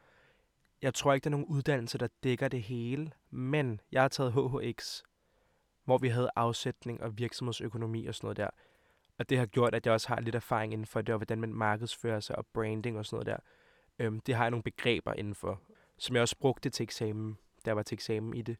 Jeg 0.82 0.94
tror 0.94 1.14
ikke, 1.14 1.24
der 1.24 1.30
er 1.30 1.36
nogen 1.36 1.46
uddannelse, 1.46 1.98
der 1.98 2.08
dækker 2.22 2.48
det 2.48 2.62
hele, 2.62 3.12
men 3.30 3.80
jeg 3.92 4.02
har 4.02 4.08
taget 4.08 4.32
HHX, 4.32 5.02
hvor 5.84 5.98
vi 5.98 6.08
havde 6.08 6.30
afsætning 6.36 7.02
og 7.02 7.18
virksomhedsøkonomi 7.18 8.06
og 8.06 8.14
sådan 8.14 8.26
noget 8.26 8.36
der. 8.36 8.50
Og 9.18 9.28
det 9.28 9.38
har 9.38 9.46
gjort, 9.46 9.74
at 9.74 9.86
jeg 9.86 9.94
også 9.94 10.08
har 10.08 10.20
lidt 10.20 10.34
erfaring 10.34 10.72
inden 10.72 10.86
for 10.86 11.02
det, 11.02 11.12
og 11.12 11.18
hvordan 11.18 11.40
man 11.40 11.54
markedsfører 11.54 12.20
sig 12.20 12.38
og 12.38 12.46
branding 12.46 12.98
og 12.98 13.06
sådan 13.06 13.16
noget 13.16 13.26
der. 13.26 13.36
Øhm, 13.98 14.20
det 14.20 14.34
har 14.34 14.44
jeg 14.44 14.50
nogle 14.50 14.62
begreber 14.62 15.12
indenfor, 15.12 15.60
som 15.98 16.16
jeg 16.16 16.22
også 16.22 16.36
brugte 16.38 16.70
til 16.70 16.82
eksamen, 16.82 17.38
da 17.64 17.70
jeg 17.70 17.76
var 17.76 17.82
til 17.82 17.94
eksamen 17.94 18.34
i 18.34 18.42
det. 18.42 18.56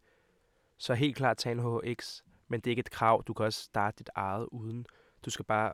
Så 0.79 0.95
helt 0.95 1.17
klart 1.17 1.37
tage 1.37 1.53
en 1.53 1.59
HHX, 1.59 2.23
men 2.49 2.61
det 2.61 2.67
er 2.67 2.73
ikke 2.73 2.81
et 2.81 2.91
krav. 2.91 3.25
Du 3.27 3.35
kan 3.35 3.47
også 3.47 3.63
starte 3.63 3.99
dit 3.99 4.11
eget 4.15 4.49
uden. 4.53 4.87
Du 5.25 5.31
skal 5.31 5.45
bare, 5.45 5.73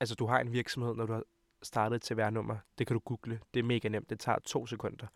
altså 0.00 0.14
du 0.14 0.26
har 0.26 0.40
en 0.40 0.52
virksomhed, 0.52 0.94
når 0.94 1.06
du 1.06 1.12
har 1.12 1.22
startet 1.62 1.96
et 1.96 2.04
CVR-nummer. 2.04 2.56
Det 2.78 2.86
kan 2.86 2.94
du 2.94 3.00
google. 3.00 3.40
Det 3.54 3.60
er 3.60 3.64
mega 3.64 3.88
nemt. 3.88 4.10
Det 4.10 4.20
tager 4.20 4.38
to 4.38 4.66
sekunder. 4.66 5.06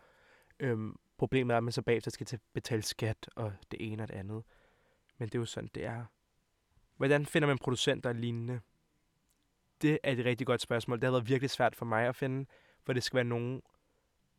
Øhm, 0.61 0.97
problemet 1.17 1.55
er, 1.55 1.59
at 1.59 1.65
man 1.65 1.73
så 1.73 1.83
bagefter 1.83 2.11
skal 2.11 2.27
til 2.27 2.41
betale 2.53 2.83
skat 2.83 3.31
og 3.37 3.53
det 3.71 3.93
ene 3.93 4.03
og 4.03 4.09
det 4.09 4.15
andet. 4.15 4.43
Men 5.19 5.29
det 5.29 5.35
er 5.35 5.39
jo 5.39 5.45
sådan, 5.45 5.71
det 5.75 5.85
er. 5.85 6.05
Hvordan 6.97 7.27
finder 7.27 7.49
man 7.49 7.59
producenter 7.59 8.11
og 8.11 8.15
lignende? 8.15 8.61
Det 9.83 9.99
er 10.03 10.13
et 10.13 10.25
rigtig 10.25 10.47
godt 10.47 10.61
spørgsmål. 10.61 10.99
Det 10.99 11.05
har 11.05 11.11
været 11.11 11.29
virkelig 11.29 11.51
svært 11.51 11.77
for 11.77 11.87
mig 11.87 12.07
at 12.07 12.17
finde, 12.17 12.47
for 12.83 12.93
det 12.93 13.03
skal 13.03 13.17
være 13.17 13.25
nogen, 13.25 13.63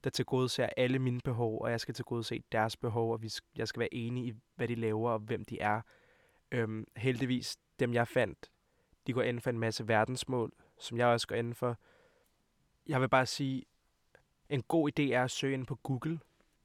der 0.03 0.09
tilgodeser 0.09 0.69
alle 0.77 0.99
mine 0.99 1.19
behov, 1.23 1.61
og 1.61 1.71
jeg 1.71 1.79
skal 1.79 1.93
tilgodese 1.93 2.43
deres 2.51 2.77
behov, 2.77 3.13
og 3.13 3.21
vi, 3.21 3.31
jeg 3.55 3.67
skal 3.67 3.79
være 3.79 3.93
enig 3.93 4.27
i, 4.27 4.33
hvad 4.55 4.67
de 4.67 4.75
laver 4.75 5.11
og 5.11 5.19
hvem 5.19 5.45
de 5.45 5.59
er. 5.59 5.81
Øhm, 6.51 6.85
heldigvis, 6.97 7.57
dem 7.79 7.93
jeg 7.93 8.07
fandt, 8.07 8.51
de 9.07 9.13
går 9.13 9.21
ind 9.21 9.39
for 9.39 9.49
en 9.49 9.59
masse 9.59 9.87
verdensmål, 9.87 10.51
som 10.79 10.97
jeg 10.97 11.07
også 11.07 11.27
går 11.27 11.35
ind 11.35 11.53
for. 11.53 11.77
Jeg 12.87 13.01
vil 13.01 13.09
bare 13.09 13.25
sige, 13.25 13.63
en 14.49 14.63
god 14.63 14.89
idé 14.89 15.03
er 15.03 15.23
at 15.23 15.31
søge 15.31 15.53
ind 15.53 15.65
på 15.65 15.75
Google. 15.75 16.19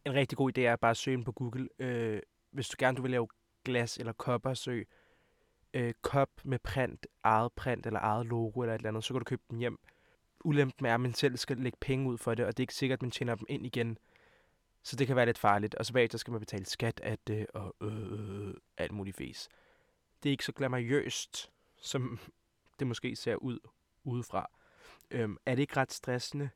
En 0.05 0.15
rigtig 0.15 0.39
god 0.39 0.59
idé 0.59 0.61
er 0.61 0.77
bare 0.77 0.91
at 0.91 0.97
søge 0.97 1.15
ind 1.17 1.25
på 1.25 1.33
Google. 1.33 1.69
Øh, 1.79 2.21
hvis 2.51 2.69
du 2.69 2.77
gerne 2.79 2.97
du 2.97 3.03
vil 3.03 3.11
lave 3.11 3.29
glas 3.65 3.99
eller 3.99 4.13
kopper, 4.13 4.55
søg 4.55 4.89
øh, 5.75 5.95
kop 6.03 6.31
med 6.45 6.59
print, 6.59 7.07
eget 7.23 7.53
print 7.53 7.87
eller 7.87 8.01
eget 8.01 8.27
logo 8.27 8.61
eller 8.61 8.75
et 8.75 8.79
eller 8.79 8.89
andet, 8.89 9.05
så 9.05 9.15
kan 9.15 9.19
du 9.19 9.25
købe 9.25 9.43
dem 9.51 9.59
hjem. 9.59 9.79
Ulempen 10.45 10.87
er, 10.87 10.95
at 10.95 11.01
man 11.01 11.15
selv 11.15 11.37
skal 11.37 11.57
lægge 11.57 11.79
penge 11.81 12.09
ud 12.09 12.19
for 12.19 12.35
det, 12.35 12.45
og 12.45 12.57
det 12.57 12.63
er 12.63 12.65
ikke 12.65 12.75
sikkert, 12.75 12.97
at 12.97 13.03
man 13.03 13.11
tjener 13.11 13.35
dem 13.35 13.47
ind 13.49 13.67
igen. 13.67 13.99
Så 14.83 14.97
det 14.97 15.07
kan 15.07 15.17
være 15.17 15.27
lidt 15.27 15.39
farligt. 15.39 15.75
Og 15.75 15.87
så 15.87 15.93
bagefter 15.93 16.19
skal 16.19 16.31
man 16.31 16.41
betale 16.41 16.67
skat 16.67 17.01
af 17.01 17.19
det 17.19 17.47
og 17.55 17.77
øh, 17.81 18.49
øh, 18.49 18.55
alt 18.77 18.93
muligt 18.93 19.17
fæs. 19.17 19.49
Det 20.23 20.29
er 20.29 20.31
ikke 20.31 20.45
så 20.45 20.53
glamourøst, 20.53 21.53
som 21.77 22.19
det 22.79 22.87
måske 22.87 23.17
ser 23.17 23.37
ud 23.37 23.59
udefra. 24.05 24.51
Øhm, 25.11 25.37
er 25.47 25.55
det 25.55 25.63
ikke 25.63 25.77
ret 25.77 25.93
stressende 25.93 26.51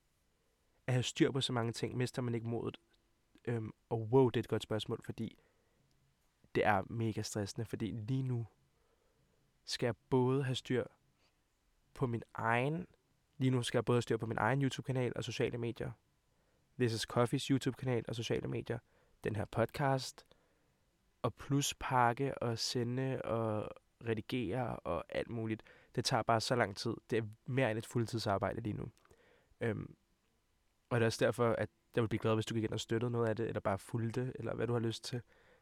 at 0.87 0.93
have 0.93 1.03
styr 1.03 1.31
på 1.31 1.41
så 1.41 1.53
mange 1.53 1.73
ting? 1.73 1.97
Mister 1.97 2.23
man 2.23 2.35
ikke 2.35 2.47
modet? 2.47 2.81
Øhm, 3.45 3.73
og 3.89 4.01
wow, 4.01 4.29
det 4.29 4.41
er 4.41 4.43
et 4.43 4.49
godt 4.49 4.63
spørgsmål, 4.63 5.01
fordi 5.05 5.39
det 6.55 6.67
er 6.67 6.83
mega 6.91 7.23
stressende, 7.23 7.65
fordi 7.65 7.91
lige 7.91 8.23
nu 8.23 8.47
skal 9.65 9.87
jeg 9.87 9.95
både 10.11 10.45
have 10.45 10.55
styr 10.55 10.85
på 11.95 12.07
min 12.07 12.23
egen, 12.35 12.87
lige 13.41 13.51
nu 13.51 13.63
skal 13.63 13.79
jeg 13.79 13.85
både 13.85 13.97
have 13.97 14.03
styr 14.03 14.17
på 14.17 14.27
min 14.27 14.39
egen 14.39 14.63
YouTube-kanal 14.63 15.13
og 15.17 15.25
sociale 15.25 15.59
medier. 15.59 15.91
This 16.79 16.93
is 16.93 17.01
Coffees 17.01 17.45
YouTube-kanal 17.45 18.05
og 18.09 18.15
sociale 18.15 18.49
medier. 18.49 18.79
Den 19.25 19.37
her 19.37 19.45
podcast. 19.45 20.27
Og 21.23 21.35
plus 21.35 21.75
pakke 21.81 22.39
og 22.39 22.59
sende 22.59 23.23
og 23.23 23.71
redigere 24.09 24.77
og 24.77 25.05
alt 25.09 25.31
muligt. 25.31 25.63
Det 25.95 26.05
tager 26.05 26.23
bare 26.23 26.41
så 26.41 26.55
lang 26.55 26.77
tid. 26.77 26.95
Det 27.11 27.19
er 27.19 27.23
mere 27.47 27.71
end 27.71 27.79
et 27.79 27.87
fuldtidsarbejde 27.87 28.61
lige 28.61 28.77
nu. 28.77 28.91
Øhm, 29.61 29.95
og 30.91 31.01
det 31.01 31.05
er 31.05 31.07
også 31.07 31.25
derfor, 31.25 31.53
at 31.53 31.69
jeg 31.95 32.03
vil 32.03 32.09
blive 32.09 32.21
glad, 32.21 32.35
hvis 32.35 32.47
du 32.47 32.55
gik 32.55 32.65
ind 32.65 32.73
og 32.73 32.81
støttede 32.81 33.11
noget 33.11 33.29
af 33.29 33.37
det, 33.37 33.47
eller 33.47 33.61
bare 33.61 33.79
fulgte, 33.79 34.33
eller 34.35 34.55
hvad 34.55 34.67
du 34.67 34.73
har 34.73 34.81
lyst 34.81 35.05
til. 35.05 35.19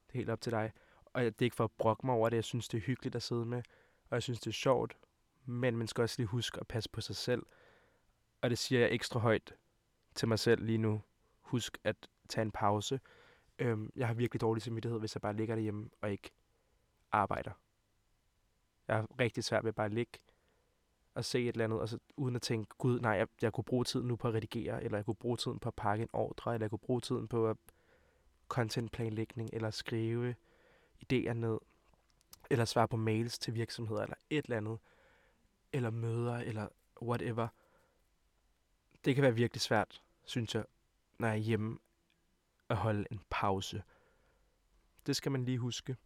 Det 0.07 0.15
er 0.15 0.19
helt 0.19 0.31
op 0.31 0.41
til 0.41 0.53
dig. 0.53 0.73
Og 1.05 1.23
det 1.23 1.43
er 1.43 1.45
ikke 1.45 1.57
for 1.57 1.65
at 1.65 1.73
brokke 1.79 2.07
mig 2.07 2.15
over 2.15 2.29
det. 2.29 2.37
Jeg 2.37 2.45
synes, 2.45 2.69
det 2.69 2.79
er 2.79 2.83
hyggeligt 2.83 3.17
at 3.17 3.23
sidde 3.23 3.45
med, 3.45 3.63
og 4.11 4.15
jeg 4.15 4.23
synes, 4.23 4.41
det 4.41 4.51
er 4.51 4.55
sjovt. 4.55 4.97
Men 5.45 5.77
man 5.77 5.87
skal 5.87 6.03
også 6.03 6.15
lige 6.19 6.27
huske 6.27 6.61
at 6.61 6.67
passe 6.67 6.91
på 6.91 7.01
sig 7.01 7.17
selv. 7.17 7.43
Og 8.43 8.51
det 8.51 8.59
siger 8.59 8.81
jeg 8.81 8.93
ekstra 8.93 9.21
højt 9.21 9.55
til 10.15 10.29
mig 10.29 10.39
selv 10.39 10.65
lige 10.65 10.79
nu. 10.79 11.03
Husk 11.41 11.79
at 11.85 12.09
tage 12.29 12.43
en 12.43 12.51
pause. 12.51 13.01
Øhm, 13.59 13.93
jeg 13.97 14.07
har 14.07 14.15
virkelig 14.15 14.41
dårlig 14.41 14.63
samvittighed, 14.63 14.99
hvis 14.99 15.15
jeg 15.15 15.23
bare 15.23 15.37
ligger 15.37 15.55
derhjemme 15.55 15.91
og 16.01 16.11
ikke 16.11 16.31
arbejder. 17.13 17.51
Jeg 18.89 18.97
har 18.97 19.07
rigtig 19.21 19.45
svært 19.45 19.65
ved 19.65 19.73
bare 19.73 19.87
at 19.87 19.95
ligge 19.95 20.19
og 21.15 21.25
se 21.25 21.41
et 21.41 21.49
eller 21.49 21.65
andet, 21.65 21.81
og 21.81 21.89
så 21.89 21.99
uden 22.17 22.37
at 22.37 22.43
tænke, 22.43 22.75
gud, 22.79 23.01
nej, 23.01 23.13
jeg, 23.13 23.29
jeg 23.43 23.53
kunne 23.53 23.65
bruge 23.65 23.85
tiden 23.85 24.09
nu 24.09 24.17
på 24.17 24.29
at 24.29 24.35
redigere, 24.35 24.85
eller 24.85 24.99
jeg 24.99 25.05
kunne 25.05 25.15
bruge 25.15 25.37
tiden 25.37 25.59
på 25.59 25.69
at 25.69 25.75
pakke 25.75 26.03
en 26.03 26.09
ordre, 26.13 26.55
eller 26.55 26.65
jeg 26.65 26.71
kunne 26.71 26.79
bruge 26.79 27.01
tiden 27.01 27.29
på 27.29 27.51
at 27.51 27.57
contentplanlægning, 28.49 29.51
eller 29.53 29.71
skrive 29.71 30.35
idéer 31.05 31.33
ned, 31.33 31.59
eller 32.51 32.65
svare 32.65 32.89
på 32.89 32.97
mails 32.97 33.39
til 33.39 33.55
virksomheder, 33.55 34.03
eller 34.03 34.17
et 34.31 34.45
eller 34.45 34.57
andet, 34.57 34.79
eller 35.73 35.91
møder, 35.91 36.37
eller 36.37 36.69
whatever. 37.03 37.49
Det 39.09 39.15
kan 39.15 39.23
være 39.23 39.35
virkelig 39.35 39.61
svært, 39.61 40.03
synes 40.25 40.55
jeg, 40.55 40.65
når 41.19 41.29
jeg 41.29 41.35
er 41.35 41.41
hjemme, 41.41 41.79
at 42.69 42.77
holde 42.77 43.05
en 43.11 43.21
pause. 43.31 43.83
Det 45.07 45.17
skal 45.17 45.33
man 45.33 45.45
lige 45.45 45.59
huske. 45.59 45.97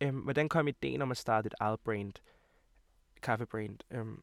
Øhm, 0.00 0.18
hvordan 0.20 0.48
kom 0.48 0.68
ideen 0.68 1.02
om 1.02 1.10
at 1.10 1.16
starte 1.16 1.46
et 1.46 1.54
eget 1.60 1.80
brand? 1.80 2.12
Kaffebrand. 3.22 3.78
Øhm, 3.90 4.22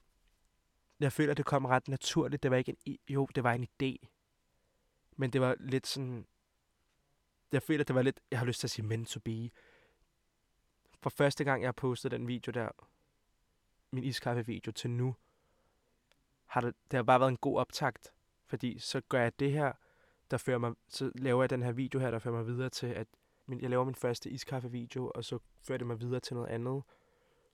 jeg 0.99 1.13
føler, 1.13 1.33
det 1.33 1.45
kom 1.45 1.65
ret 1.65 1.87
naturligt. 1.87 2.43
Det 2.43 2.51
var 2.51 2.57
ikke 2.57 2.75
en, 2.85 2.97
jo, 3.09 3.25
det 3.35 3.43
var 3.43 3.53
en 3.53 3.63
idé. 3.63 4.07
Men 5.17 5.33
det 5.33 5.41
var 5.41 5.55
lidt 5.59 5.87
sådan, 5.87 6.27
jeg 7.51 7.63
føler, 7.63 7.83
det 7.83 7.95
var 7.95 8.01
lidt, 8.01 8.19
jeg 8.31 8.39
har 8.39 8.45
lyst 8.45 8.59
til 8.59 8.67
at 8.67 8.71
sige 8.71 8.85
meant 8.85 9.07
to 9.07 9.19
be. 9.19 9.49
For 11.01 11.09
første 11.09 11.43
gang, 11.43 11.61
jeg 11.61 11.67
har 11.67 11.71
postet 11.71 12.11
den 12.11 12.27
video 12.27 12.51
der, 12.51 12.69
min 13.91 14.03
iskaffe-video 14.03 14.71
til 14.71 14.89
nu, 14.89 15.15
har 16.49 16.61
det, 16.61 16.75
det 16.91 16.97
har 16.97 17.03
bare 17.03 17.19
været 17.19 17.29
en 17.29 17.37
god 17.37 17.57
optakt. 17.57 18.13
Fordi 18.45 18.79
så 18.79 19.01
gør 19.01 19.21
jeg 19.21 19.39
det 19.39 19.51
her, 19.51 19.71
der 20.31 20.37
fører 20.37 20.57
mig, 20.57 20.73
så 20.87 21.11
laver 21.15 21.43
jeg 21.43 21.49
den 21.49 21.63
her 21.63 21.71
video 21.71 21.99
her, 21.99 22.11
der 22.11 22.19
fører 22.19 22.35
mig 22.35 22.47
videre 22.47 22.69
til, 22.69 22.87
at 22.87 23.07
min, 23.45 23.61
jeg 23.61 23.69
laver 23.69 23.83
min 23.83 23.95
første 23.95 24.29
iskaffe-video, 24.29 25.11
og 25.15 25.25
så 25.25 25.39
fører 25.63 25.77
det 25.77 25.87
mig 25.87 25.99
videre 25.99 26.19
til 26.19 26.35
noget 26.35 26.49
andet, 26.49 26.83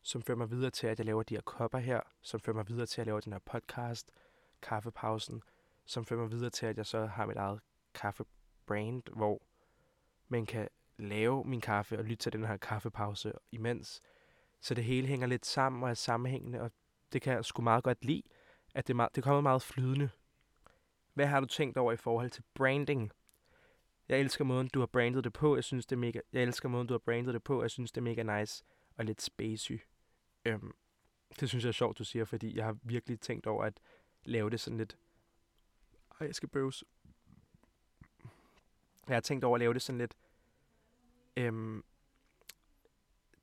som 0.02 0.22
fører 0.22 0.38
mig 0.38 0.52
videre 0.52 0.72
til, 0.72 0.88
at 0.88 1.00
jeg 1.00 1.06
laver 1.06 1.24
de 1.24 1.36
her 1.36 1.42
kopper 1.42 1.80
her, 1.80 2.02
som 2.22 2.40
fører 2.40 2.56
mig 2.56 2.68
videre 2.68 2.86
til, 2.86 2.94
at 2.94 2.98
jeg 2.98 3.06
laver 3.06 3.20
den 3.20 3.34
her 3.34 3.40
podcast, 3.40 4.12
kaffepausen, 4.62 5.42
som 5.86 6.06
fører 6.06 6.20
mig 6.20 6.32
videre 6.32 6.50
til, 6.50 6.66
at 6.66 6.78
jeg 6.78 6.86
så 6.86 7.06
har 7.06 7.26
mit 7.26 7.38
eget 7.38 7.60
kaffebrand, 7.94 9.04
hvor 9.16 9.42
man 10.28 10.46
kan 10.46 10.68
lave 10.98 11.44
min 11.44 11.62
kaffe 11.62 11.98
og 11.98 12.04
lytte 12.04 12.24
til 12.24 12.34
den 12.34 12.46
her 12.46 12.58
kaffepause 12.58 13.34
imens. 13.52 14.02
Så 14.62 14.74
det 14.74 14.84
hele 14.84 15.08
hænger 15.08 15.28
lidt 15.28 15.46
sammen 15.46 15.84
og 15.84 15.90
er 15.90 15.94
sammenhængende, 15.94 16.62
og 16.62 16.72
det 17.14 17.22
kan 17.22 17.34
jeg 17.34 17.46
sgu 17.46 17.62
meget 17.62 17.84
godt 17.84 18.06
lide, 18.06 18.22
at 18.76 18.88
det, 18.88 18.94
er 18.94 18.96
meget, 18.96 19.16
det 19.16 19.24
kommer 19.24 19.42
meget 19.42 19.62
flydende. 19.62 20.10
Hvad 21.14 21.26
har 21.26 21.40
du 21.40 21.46
tænkt 21.46 21.78
over 21.78 21.94
i 21.94 21.98
forhold 21.98 22.30
til 22.30 22.44
branding? 22.54 23.12
Jeg 24.10 24.20
elsker 24.20 24.44
måden, 24.44 24.68
du 24.68 24.80
har 24.80 24.86
brandet 24.86 25.24
det 25.24 25.34
på. 25.34 25.56
Jeg 25.56 25.64
synes, 25.64 25.86
det 25.86 25.96
er 25.96 26.00
mega... 26.00 26.20
Jeg 26.34 26.44
elsker 26.44 26.70
måden, 26.70 26.88
du 26.88 26.94
har 26.94 27.00
brandet 27.00 27.34
det 27.34 27.44
på. 27.44 27.62
Jeg 27.62 27.72
synes, 27.72 27.92
det 27.92 28.02
er 28.02 28.04
mega 28.04 28.40
nice 28.40 28.64
og 28.98 29.06
lidt 29.06 29.22
spacey. 29.22 29.82
Øhm, 30.46 30.76
det 31.40 31.50
synes 31.50 31.64
jeg 31.64 31.70
er 31.70 31.74
sjovt, 31.74 31.98
du 31.98 32.04
siger, 32.04 32.26
fordi 32.26 32.58
jeg 32.58 32.66
har 32.66 32.78
virkelig 32.84 33.20
tænkt 33.20 33.48
over 33.48 33.64
at 33.64 33.80
lave 34.24 34.50
det 34.50 34.60
sådan 34.60 34.78
lidt... 34.78 34.98
Ej, 36.20 36.28
jeg 36.28 36.36
skal 36.36 36.50
bøves. 36.50 36.84
Jeg 39.08 39.16
har 39.16 39.22
tænkt 39.22 39.44
over 39.44 39.56
at 39.56 39.60
lave 39.60 39.74
det 39.74 39.82
sådan 39.82 40.00
lidt... 40.00 40.16
Øhm, 41.38 41.84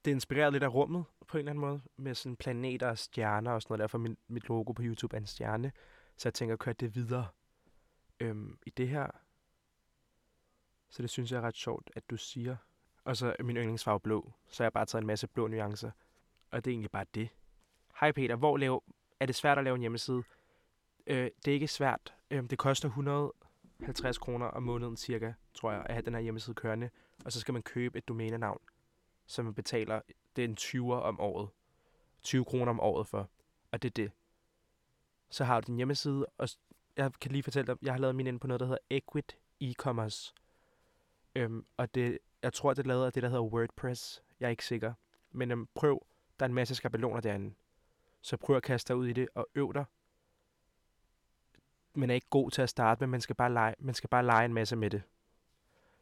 det 0.05 0.11
inspirerer 0.11 0.51
lidt 0.51 0.63
af 0.63 0.75
rummet 0.75 1.05
på 1.29 1.37
en 1.37 1.39
eller 1.39 1.51
anden 1.51 1.61
måde, 1.61 1.81
med 1.97 2.15
sådan 2.15 2.37
planeter 2.37 2.89
og 2.89 2.99
stjerner 2.99 3.53
og 3.53 3.63
sådan 3.63 3.73
noget. 3.73 3.81
Derfor 3.81 3.99
min, 3.99 4.17
mit 4.29 4.49
logo 4.49 4.73
på 4.73 4.83
YouTube 4.83 5.17
er 5.17 5.21
en 5.21 5.27
stjerne. 5.27 5.73
Så 6.17 6.29
jeg 6.29 6.35
tænker 6.35 6.53
at 6.53 6.59
køre 6.59 6.75
det 6.75 6.95
videre 6.95 7.27
øhm, 8.21 8.59
i 8.67 8.71
det 8.71 8.89
her. 8.89 9.07
Så 10.91 11.03
det 11.03 11.11
synes 11.11 11.33
jeg 11.33 11.39
er 11.39 11.43
ret 11.43 11.57
sjovt, 11.57 11.91
at 11.97 12.11
du 12.11 12.17
siger. 12.17 12.57
Og 13.05 13.17
så 13.17 13.37
min 13.41 13.57
yndlingsfarve 13.57 14.01
blå. 14.01 14.33
Så 14.49 14.63
jeg 14.63 14.67
har 14.67 14.71
bare 14.71 14.87
taget 14.87 15.03
en 15.03 15.07
masse 15.07 15.27
blå 15.27 15.47
nuancer. 15.47 15.91
Og 16.51 16.65
det 16.65 16.71
er 16.71 16.73
egentlig 16.73 16.91
bare 16.91 17.07
det. 17.15 17.29
Hej 18.01 18.13
Peter, 18.13 18.37
hvor 18.37 18.57
lave, 18.57 18.81
er 19.21 19.27
det 19.27 19.35
svært 19.35 19.59
at 19.59 19.65
lave 19.65 19.75
en 19.75 19.81
hjemmeside? 19.81 20.23
Øh, 21.07 21.31
det 21.45 21.51
er 21.51 21.55
ikke 21.55 21.69
svært. 21.69 22.15
Øh, 22.31 22.51
det 22.51 22.59
koster 22.59 22.89
150 22.89 24.19
kroner 24.19 24.47
om 24.47 24.63
måneden 24.63 24.97
cirka, 24.97 25.33
tror 25.55 25.73
jeg, 25.73 25.83
at 25.87 25.95
have 25.95 26.03
den 26.03 26.15
her 26.15 26.21
hjemmeside 26.21 26.55
kørende. 26.55 26.91
Og 27.25 27.33
så 27.33 27.41
skal 27.41 27.53
man 27.53 27.63
købe 27.63 27.99
et 27.99 28.09
domænenavn, 28.09 28.61
som 29.27 29.45
man 29.45 29.55
betaler, 29.55 30.01
det 30.37 30.45
er 30.45 30.49
en 30.49 30.57
20'er 30.61 31.03
om 31.03 31.21
året. 31.21 31.49
20 32.23 32.45
kroner 32.45 32.71
om 32.71 32.81
året 32.81 33.07
for. 33.07 33.31
Og 33.73 33.83
det 33.83 33.89
er 33.89 33.93
det. 34.03 34.13
Så 35.31 35.45
har 35.45 35.61
du 35.61 35.67
din 35.67 35.77
hjemmeside, 35.77 36.27
og 36.39 36.49
jeg 36.97 37.13
kan 37.21 37.33
lige 37.33 37.43
fortælle 37.43 37.67
dig, 37.67 37.77
jeg 37.83 37.93
har 37.93 37.99
lavet 37.99 38.17
min 38.17 38.27
ind 38.27 38.41
på 38.41 38.47
noget, 38.47 38.61
der 38.61 38.67
hedder 38.67 38.79
Equit 38.91 39.37
E-commerce. 39.65 40.35
Øhm, 41.35 41.67
og 41.77 41.95
det, 41.95 42.19
jeg 42.43 42.53
tror, 42.53 42.75
det 42.75 42.83
er 42.83 42.89
lavet 42.89 43.07
af 43.07 43.13
det, 43.13 43.23
der 43.23 43.29
hedder 43.29 43.45
WordPress. 43.45 44.23
Jeg 44.41 44.47
er 44.47 44.51
ikke 44.51 44.65
sikker. 44.65 44.93
Men 45.31 45.51
øhm, 45.51 45.69
prøv 45.75 46.07
Der 46.39 46.45
er 46.45 46.49
en 46.49 46.55
masse 46.55 46.75
skabeloner 46.75 47.21
derinde. 47.21 47.55
Så 48.21 48.37
prøv 48.37 48.57
at 48.57 48.63
kaste 48.63 48.89
dig 48.89 48.97
ud 48.97 49.07
i 49.07 49.13
det 49.13 49.29
og 49.35 49.49
øv 49.55 49.75
dig. 49.75 49.85
Man 51.95 52.11
er 52.11 52.15
ikke 52.15 52.27
god 52.31 52.51
til 52.51 52.63
at 52.63 52.69
starte, 52.69 53.01
med, 53.01 53.07
man 53.07 53.21
skal 53.21 53.37
bare 53.37 53.53
lege, 53.53 53.75
man 53.79 53.95
skal 53.95 54.09
bare 54.09 54.25
lege 54.25 54.45
en 54.45 54.55
masse 54.55 54.77
med 54.77 54.91
det. 54.91 55.03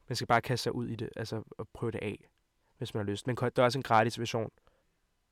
Man 0.08 0.16
skal 0.16 0.26
bare 0.26 0.40
kaste 0.40 0.62
sig 0.62 0.74
ud 0.74 0.88
i 0.88 0.96
det, 0.96 1.10
altså 1.16 1.42
og 1.58 1.68
prøve 1.68 1.92
det 1.92 1.98
af, 2.02 2.30
hvis 2.80 2.94
man 2.94 3.06
har 3.06 3.10
lyst. 3.10 3.26
Men 3.26 3.36
der 3.36 3.50
er 3.56 3.62
også 3.62 3.78
en 3.78 3.82
gratis 3.82 4.18
version. 4.18 4.50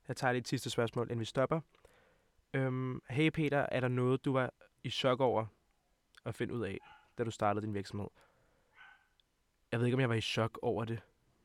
Jeg 0.07 0.17
tager 0.17 0.31
lige 0.31 0.39
et 0.39 0.47
sidste 0.47 0.69
spørgsmål, 0.69 1.05
inden 1.05 1.19
vi 1.19 1.25
stopper. 1.25 1.61
Øhm, 2.53 3.01
hey 3.09 3.29
Peter, 3.29 3.65
er 3.71 3.79
der 3.79 3.87
noget, 3.87 4.25
du 4.25 4.33
var 4.33 4.53
i 4.83 4.89
chok 4.89 5.19
over 5.19 5.45
at 6.25 6.35
finde 6.35 6.53
ud 6.53 6.65
af, 6.65 6.77
da 7.17 7.23
du 7.23 7.31
startede 7.31 7.65
din 7.65 7.73
virksomhed? 7.73 8.07
Jeg 9.71 9.79
ved 9.79 9.87
ikke, 9.87 9.95
om 9.95 10.01
jeg 10.01 10.09
var 10.09 10.15
i 10.15 10.21
chok 10.21 10.59
over 10.61 10.85
det, 10.85 10.99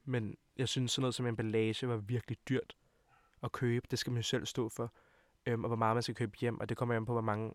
men 0.04 0.36
jeg 0.56 0.68
synes 0.68 0.92
sådan 0.92 1.02
noget 1.02 1.14
som 1.14 1.26
emballage 1.26 1.88
var 1.88 1.96
virkelig 1.96 2.38
dyrt 2.48 2.76
at 3.42 3.52
købe. 3.52 3.86
Det 3.90 3.98
skal 3.98 4.10
man 4.10 4.18
jo 4.18 4.22
selv 4.22 4.46
stå 4.46 4.68
for. 4.68 4.92
Øhm, 5.46 5.64
og 5.64 5.68
hvor 5.68 5.76
meget 5.76 5.96
man 5.96 6.02
skal 6.02 6.14
købe 6.14 6.36
hjem, 6.40 6.60
og 6.60 6.68
det 6.68 6.76
kommer 6.76 6.94
an 6.94 7.06
på, 7.06 7.12
hvor 7.12 7.20
mange 7.20 7.54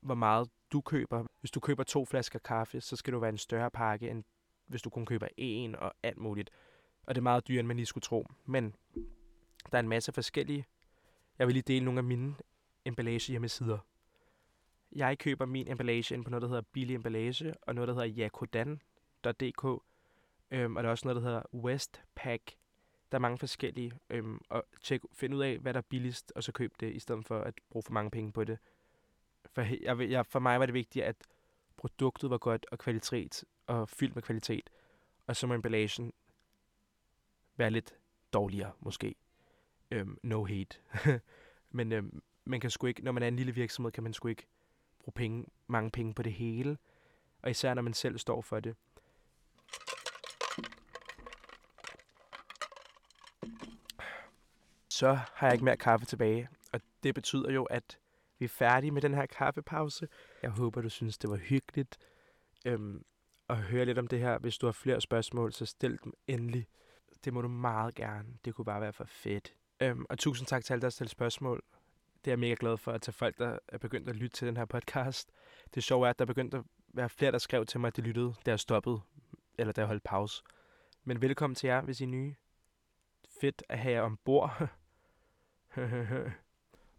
hvor 0.00 0.14
meget 0.14 0.50
du 0.72 0.80
køber. 0.80 1.24
Hvis 1.40 1.50
du 1.50 1.60
køber 1.60 1.82
to 1.82 2.04
flasker 2.04 2.38
kaffe, 2.38 2.80
så 2.80 2.96
skal 2.96 3.12
du 3.12 3.18
være 3.18 3.30
en 3.30 3.38
større 3.38 3.70
pakke, 3.70 4.10
end 4.10 4.24
hvis 4.66 4.82
du 4.82 4.90
kun 4.90 5.06
køber 5.06 5.28
en 5.36 5.76
og 5.76 5.94
alt 6.02 6.18
muligt. 6.18 6.50
Og 7.06 7.14
det 7.14 7.20
er 7.20 7.22
meget 7.22 7.48
dyrere, 7.48 7.60
end 7.60 7.68
man 7.68 7.76
lige 7.76 7.86
skulle 7.86 8.02
tro. 8.02 8.26
Men 8.46 8.74
der 9.72 9.78
er 9.78 9.80
en 9.80 9.88
masse 9.88 10.12
forskellige. 10.12 10.66
Jeg 11.38 11.46
vil 11.46 11.54
lige 11.54 11.62
dele 11.66 11.84
nogle 11.84 11.98
af 11.98 12.04
mine 12.04 12.34
emballage 12.84 13.30
hjemmesider. 13.32 13.78
Jeg 14.92 15.18
køber 15.18 15.46
min 15.46 15.68
emballage 15.68 16.14
ind 16.14 16.24
på 16.24 16.30
noget, 16.30 16.42
der 16.42 16.48
hedder 16.48 16.62
Billig 16.72 16.94
Emballage, 16.94 17.54
og 17.62 17.74
noget, 17.74 17.88
der 17.88 17.94
hedder 17.94 18.06
jakodan.dk. 18.06 19.82
Øhm, 20.50 20.76
og 20.76 20.82
der 20.82 20.88
er 20.88 20.90
også 20.90 21.08
noget, 21.08 21.22
der 21.22 21.28
hedder 21.28 21.42
Westpack. 21.54 22.54
Der 23.12 23.18
er 23.18 23.20
mange 23.20 23.38
forskellige. 23.38 23.92
Øhm, 24.10 24.40
og 24.48 24.64
tjek, 24.82 25.00
find 25.12 25.34
ud 25.34 25.42
af, 25.42 25.58
hvad 25.58 25.74
der 25.74 25.80
er 25.80 25.84
billigst, 25.88 26.32
og 26.36 26.42
så 26.44 26.52
køb 26.52 26.72
det, 26.80 26.92
i 26.92 26.98
stedet 26.98 27.26
for 27.26 27.40
at 27.40 27.54
bruge 27.70 27.82
for 27.82 27.92
mange 27.92 28.10
penge 28.10 28.32
på 28.32 28.44
det. 28.44 28.58
For, 29.52 29.62
jeg, 29.82 30.10
jeg, 30.10 30.26
for 30.26 30.38
mig 30.38 30.60
var 30.60 30.66
det 30.66 30.74
vigtigt, 30.74 31.04
at 31.04 31.16
produktet 31.76 32.30
var 32.30 32.38
godt 32.38 32.66
og 32.72 32.78
kvalitet, 32.78 33.44
og 33.66 33.88
fyldt 33.88 34.14
med 34.14 34.22
kvalitet. 34.22 34.70
Og 35.26 35.36
så 35.36 35.46
må 35.46 35.54
emballagen 35.54 36.12
være 37.56 37.70
lidt 37.70 37.94
dårligere, 38.32 38.72
måske. 38.80 39.14
Øhm, 39.90 40.18
no 40.22 40.44
hate. 40.44 40.78
Men 41.70 41.92
øhm, 41.92 42.22
man 42.44 42.60
kan 42.60 42.70
sgu 42.70 42.86
ikke, 42.86 43.04
når 43.04 43.12
man 43.12 43.22
er 43.22 43.28
en 43.28 43.36
lille 43.36 43.54
virksomhed, 43.54 43.92
kan 43.92 44.02
man 44.02 44.12
sgu 44.12 44.28
ikke 44.28 44.46
bruge 44.98 45.12
penge, 45.12 45.46
mange 45.66 45.90
penge 45.90 46.14
på 46.14 46.22
det 46.22 46.32
hele. 46.32 46.78
Og 47.42 47.50
især 47.50 47.74
når 47.74 47.82
man 47.82 47.94
selv 47.94 48.18
står 48.18 48.40
for 48.40 48.60
det. 48.60 48.76
Så 54.88 55.18
har 55.34 55.46
jeg 55.46 55.52
ikke 55.52 55.64
mere 55.64 55.76
kaffe 55.76 56.06
tilbage. 56.06 56.48
Og 56.72 56.80
det 57.02 57.14
betyder 57.14 57.52
jo, 57.52 57.64
at 57.64 57.98
vi 58.38 58.44
er 58.44 58.48
færdige 58.48 58.90
med 58.90 59.02
den 59.02 59.14
her 59.14 59.26
kaffepause. 59.26 60.08
Jeg 60.42 60.50
håber, 60.50 60.80
du 60.80 60.88
synes, 60.88 61.18
det 61.18 61.30
var 61.30 61.36
hyggeligt 61.36 61.98
øhm, 62.66 63.04
at 63.48 63.56
høre 63.56 63.84
lidt 63.84 63.98
om 63.98 64.06
det 64.06 64.20
her. 64.20 64.38
Hvis 64.38 64.58
du 64.58 64.66
har 64.66 64.72
flere 64.72 65.00
spørgsmål, 65.00 65.52
så 65.52 65.66
stil 65.66 65.98
dem 66.04 66.12
endelig. 66.26 66.66
Det 67.24 67.34
må 67.34 67.42
du 67.42 67.48
meget 67.48 67.94
gerne. 67.94 68.28
Det 68.44 68.54
kunne 68.54 68.64
bare 68.64 68.80
være 68.80 68.92
for 68.92 69.04
fedt. 69.04 69.54
Øhm, 69.80 70.06
og 70.08 70.18
tusind 70.18 70.46
tak 70.46 70.64
til 70.64 70.72
alle, 70.72 70.80
der 70.80 70.86
har 70.86 70.90
stillet 70.90 71.10
spørgsmål. 71.10 71.62
Det 72.24 72.30
er 72.30 72.32
jeg 72.32 72.38
mega 72.38 72.54
glad 72.60 72.76
for, 72.76 72.92
at 72.92 73.02
til 73.02 73.12
folk, 73.12 73.38
der 73.38 73.58
er 73.68 73.78
begyndt 73.78 74.08
at 74.08 74.16
lytte 74.16 74.36
til 74.36 74.46
den 74.46 74.56
her 74.56 74.64
podcast. 74.64 75.30
Det 75.74 75.84
sjove 75.84 76.06
er, 76.06 76.10
at 76.10 76.18
der 76.18 76.24
er 76.24 76.26
begyndt 76.26 76.54
at 76.54 76.64
være 76.88 77.08
flere, 77.08 77.32
der 77.32 77.38
skrev 77.38 77.66
til 77.66 77.80
mig, 77.80 77.88
at 77.88 77.96
de 77.96 78.02
lyttede, 78.02 78.34
da 78.46 78.50
jeg 78.50 78.60
stoppede, 78.60 79.00
eller 79.58 79.72
da 79.72 79.80
jeg 79.80 79.88
holdt 79.88 80.04
pause. 80.04 80.42
Men 81.04 81.22
velkommen 81.22 81.54
til 81.54 81.66
jer, 81.66 81.80
hvis 81.80 82.00
I 82.00 82.04
er 82.04 82.08
nye. 82.08 82.34
Fedt 83.40 83.62
at 83.68 83.78
have 83.78 83.94
jer 83.94 84.02
ombord. 84.02 84.68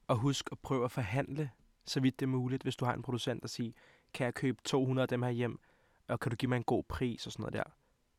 og 0.08 0.18
husk 0.18 0.50
at 0.52 0.60
prøve 0.60 0.86
at 0.86 0.92
forhandle, 0.92 1.52
så 1.86 2.00
vidt 2.00 2.20
det 2.20 2.26
er 2.26 2.30
muligt, 2.30 2.64
hvis 2.64 2.76
du 2.76 2.86
har 2.86 2.94
en 2.94 3.02
producent, 3.02 3.42
der 3.42 3.48
siger, 3.48 3.72
kan 4.14 4.26
jeg 4.26 4.34
købe 4.34 4.62
200 4.64 5.04
af 5.04 5.08
dem 5.10 5.22
her 5.22 5.30
hjem, 5.30 5.60
og 6.08 6.20
kan 6.20 6.30
du 6.30 6.36
give 6.36 6.50
mig 6.50 6.58
en 6.58 6.64
god 6.64 6.84
pris 6.84 7.26
og 7.26 7.32
sådan 7.32 7.42
noget 7.42 7.54
der. 7.54 7.64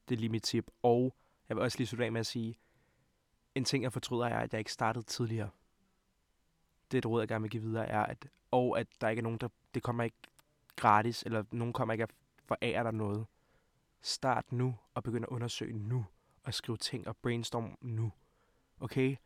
Det 0.09 0.15
er 0.15 0.19
lige 0.19 0.31
mit 0.31 0.43
tip. 0.43 0.71
Og 0.83 1.17
jeg 1.49 1.57
vil 1.57 1.63
også 1.65 1.79
lige 1.79 1.87
slutte 1.87 2.05
af 2.05 2.13
med 2.13 2.21
at 2.21 2.27
sige, 2.27 2.59
en 3.55 3.65
ting, 3.65 3.85
jeg 3.85 3.93
fortryder, 3.93 4.27
er, 4.27 4.39
at 4.39 4.53
jeg 4.53 4.59
ikke 4.59 4.73
startede 4.73 5.05
tidligere. 5.05 5.51
Det 6.91 6.97
er 6.97 6.99
et 6.99 7.07
råd, 7.07 7.21
jeg 7.21 7.29
gerne 7.29 7.43
vil 7.43 7.51
give 7.51 7.63
videre, 7.63 7.87
er, 7.87 8.03
at, 8.03 8.29
og 8.51 8.81
at 8.81 8.87
der 9.01 9.09
ikke 9.09 9.21
er 9.21 9.23
nogen, 9.23 9.39
der, 9.39 9.49
det 9.75 9.83
kommer 9.83 10.05
ikke 10.05 10.17
gratis, 10.77 11.23
eller 11.23 11.45
nogen 11.51 11.73
kommer 11.73 11.93
ikke 11.93 12.03
at 12.03 12.13
forære 12.45 12.85
dig 12.85 12.93
noget. 12.93 13.27
Start 14.01 14.53
nu, 14.53 14.77
og 14.95 15.03
begynd 15.03 15.25
at 15.25 15.29
undersøge 15.29 15.73
nu, 15.73 16.07
og 16.45 16.55
skrive 16.55 16.77
ting 16.77 17.09
og 17.09 17.17
brainstorm 17.17 17.79
nu. 17.81 18.13
Okay? 18.81 19.17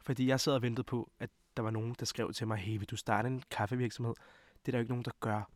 Fordi 0.00 0.26
jeg 0.26 0.40
sad 0.40 0.54
og 0.54 0.62
ventede 0.62 0.84
på, 0.84 1.10
at 1.18 1.30
der 1.56 1.62
var 1.62 1.70
nogen, 1.70 1.96
der 1.98 2.04
skrev 2.04 2.32
til 2.32 2.46
mig, 2.46 2.58
hey, 2.58 2.78
vil 2.78 2.90
du 2.90 2.96
starte 2.96 3.26
en 3.26 3.42
kaffevirksomhed? 3.50 4.14
Det 4.66 4.68
er 4.68 4.72
der 4.72 4.78
jo 4.78 4.82
ikke 4.82 4.92
nogen, 4.92 5.04
der 5.04 5.10
gør. 5.20 5.50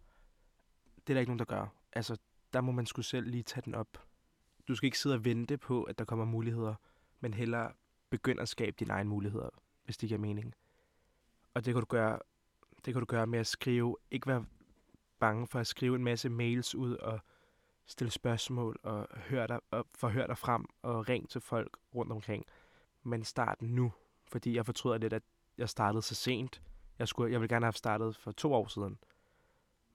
Det 0.96 1.10
er 1.10 1.14
der 1.14 1.20
ikke 1.20 1.30
nogen, 1.30 1.38
der 1.38 1.44
gør. 1.44 1.66
Altså, 1.92 2.16
der 2.52 2.60
må 2.60 2.72
man 2.72 2.86
skulle 2.86 3.06
selv 3.06 3.30
lige 3.30 3.42
tage 3.42 3.62
den 3.64 3.74
op. 3.74 4.05
Du 4.68 4.74
skal 4.74 4.86
ikke 4.86 4.98
sidde 4.98 5.14
og 5.14 5.24
vente 5.24 5.58
på, 5.58 5.82
at 5.82 5.98
der 5.98 6.04
kommer 6.04 6.24
muligheder, 6.24 6.74
men 7.20 7.34
hellere 7.34 7.72
begynde 8.10 8.42
at 8.42 8.48
skabe 8.48 8.76
dine 8.78 8.92
egne 8.92 9.10
muligheder, 9.10 9.48
hvis 9.84 9.96
det 9.96 10.08
giver 10.08 10.20
mening. 10.20 10.54
Og 11.54 11.64
det 11.64 11.74
kan 11.74 11.80
du 11.80 11.86
gøre, 11.86 12.18
det 12.84 12.94
kan 12.94 13.00
du 13.00 13.06
gøre 13.06 13.26
med 13.26 13.38
at 13.38 13.46
skrive, 13.46 13.96
ikke 14.10 14.26
være 14.26 14.44
bange 15.18 15.46
for 15.46 15.58
at 15.60 15.66
skrive 15.66 15.96
en 15.96 16.04
masse 16.04 16.28
mails 16.28 16.74
ud 16.74 16.96
og 16.96 17.20
stille 17.86 18.10
spørgsmål 18.10 18.78
og 18.82 19.08
høre 19.18 19.46
dig, 19.46 19.60
og 19.70 19.86
forhør 19.94 20.26
dig 20.26 20.38
frem 20.38 20.64
og 20.82 21.08
ring 21.08 21.28
til 21.28 21.40
folk 21.40 21.76
rundt 21.94 22.12
omkring. 22.12 22.44
Men 23.02 23.24
start 23.24 23.62
nu, 23.62 23.92
fordi 24.28 24.56
jeg 24.56 24.66
fortryder 24.66 24.98
lidt, 24.98 25.12
at 25.12 25.22
jeg 25.58 25.68
startede 25.68 26.02
så 26.02 26.14
sent. 26.14 26.62
Jeg, 26.98 27.08
skulle, 27.08 27.32
jeg 27.32 27.40
ville 27.40 27.54
gerne 27.54 27.66
have 27.66 27.72
startet 27.72 28.16
for 28.16 28.32
to 28.32 28.54
år 28.54 28.66
siden. 28.66 28.98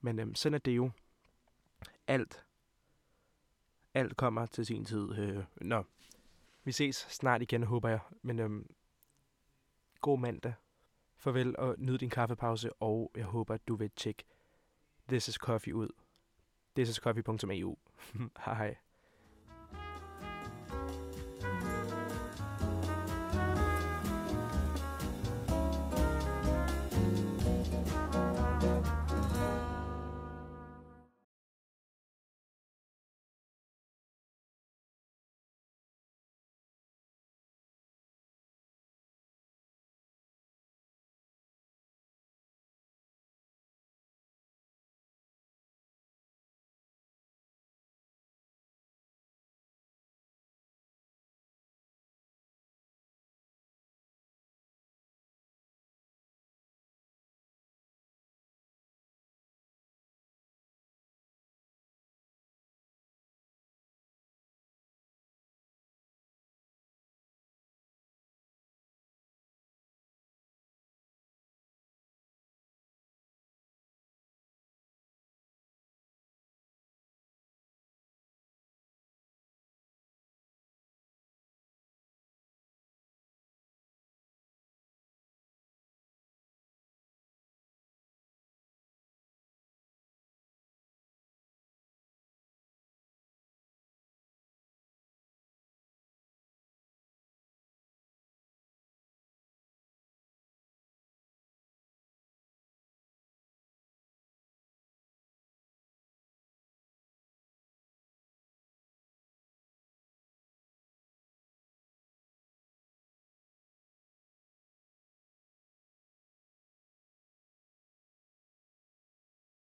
Men 0.02 0.20
øhm, 0.20 0.36
sådan 0.36 0.54
er 0.54 0.60
det 0.60 0.72
jo. 0.72 0.92
Alt, 2.08 2.46
alt 3.94 4.18
kommer 4.18 4.46
til 4.46 4.66
sin 4.66 4.86
tid. 4.86 5.18
Øh, 5.18 5.44
nå, 5.62 5.84
vi 6.64 6.72
ses 6.72 6.96
snart 6.96 7.42
igen, 7.42 7.64
håber 7.64 7.90
jeg. 7.90 8.00
Men 8.22 8.40
øhm, 8.40 8.70
god 10.02 10.20
mandag. 10.20 10.54
Farvel 11.16 11.58
og 11.58 11.76
nyd 11.78 11.98
din 11.98 12.10
kaffepause, 12.10 12.74
og 12.74 13.12
jeg 13.16 13.26
håber, 13.26 13.54
at 13.54 13.68
du 13.68 13.76
vil 13.76 13.92
tjekke 13.96 14.24
This 15.08 15.28
is 15.28 15.36
Coffee 15.36 15.76
ud. 15.76 15.90
thisiscoffee.eu. 16.76 17.78
Hej. 18.46 18.76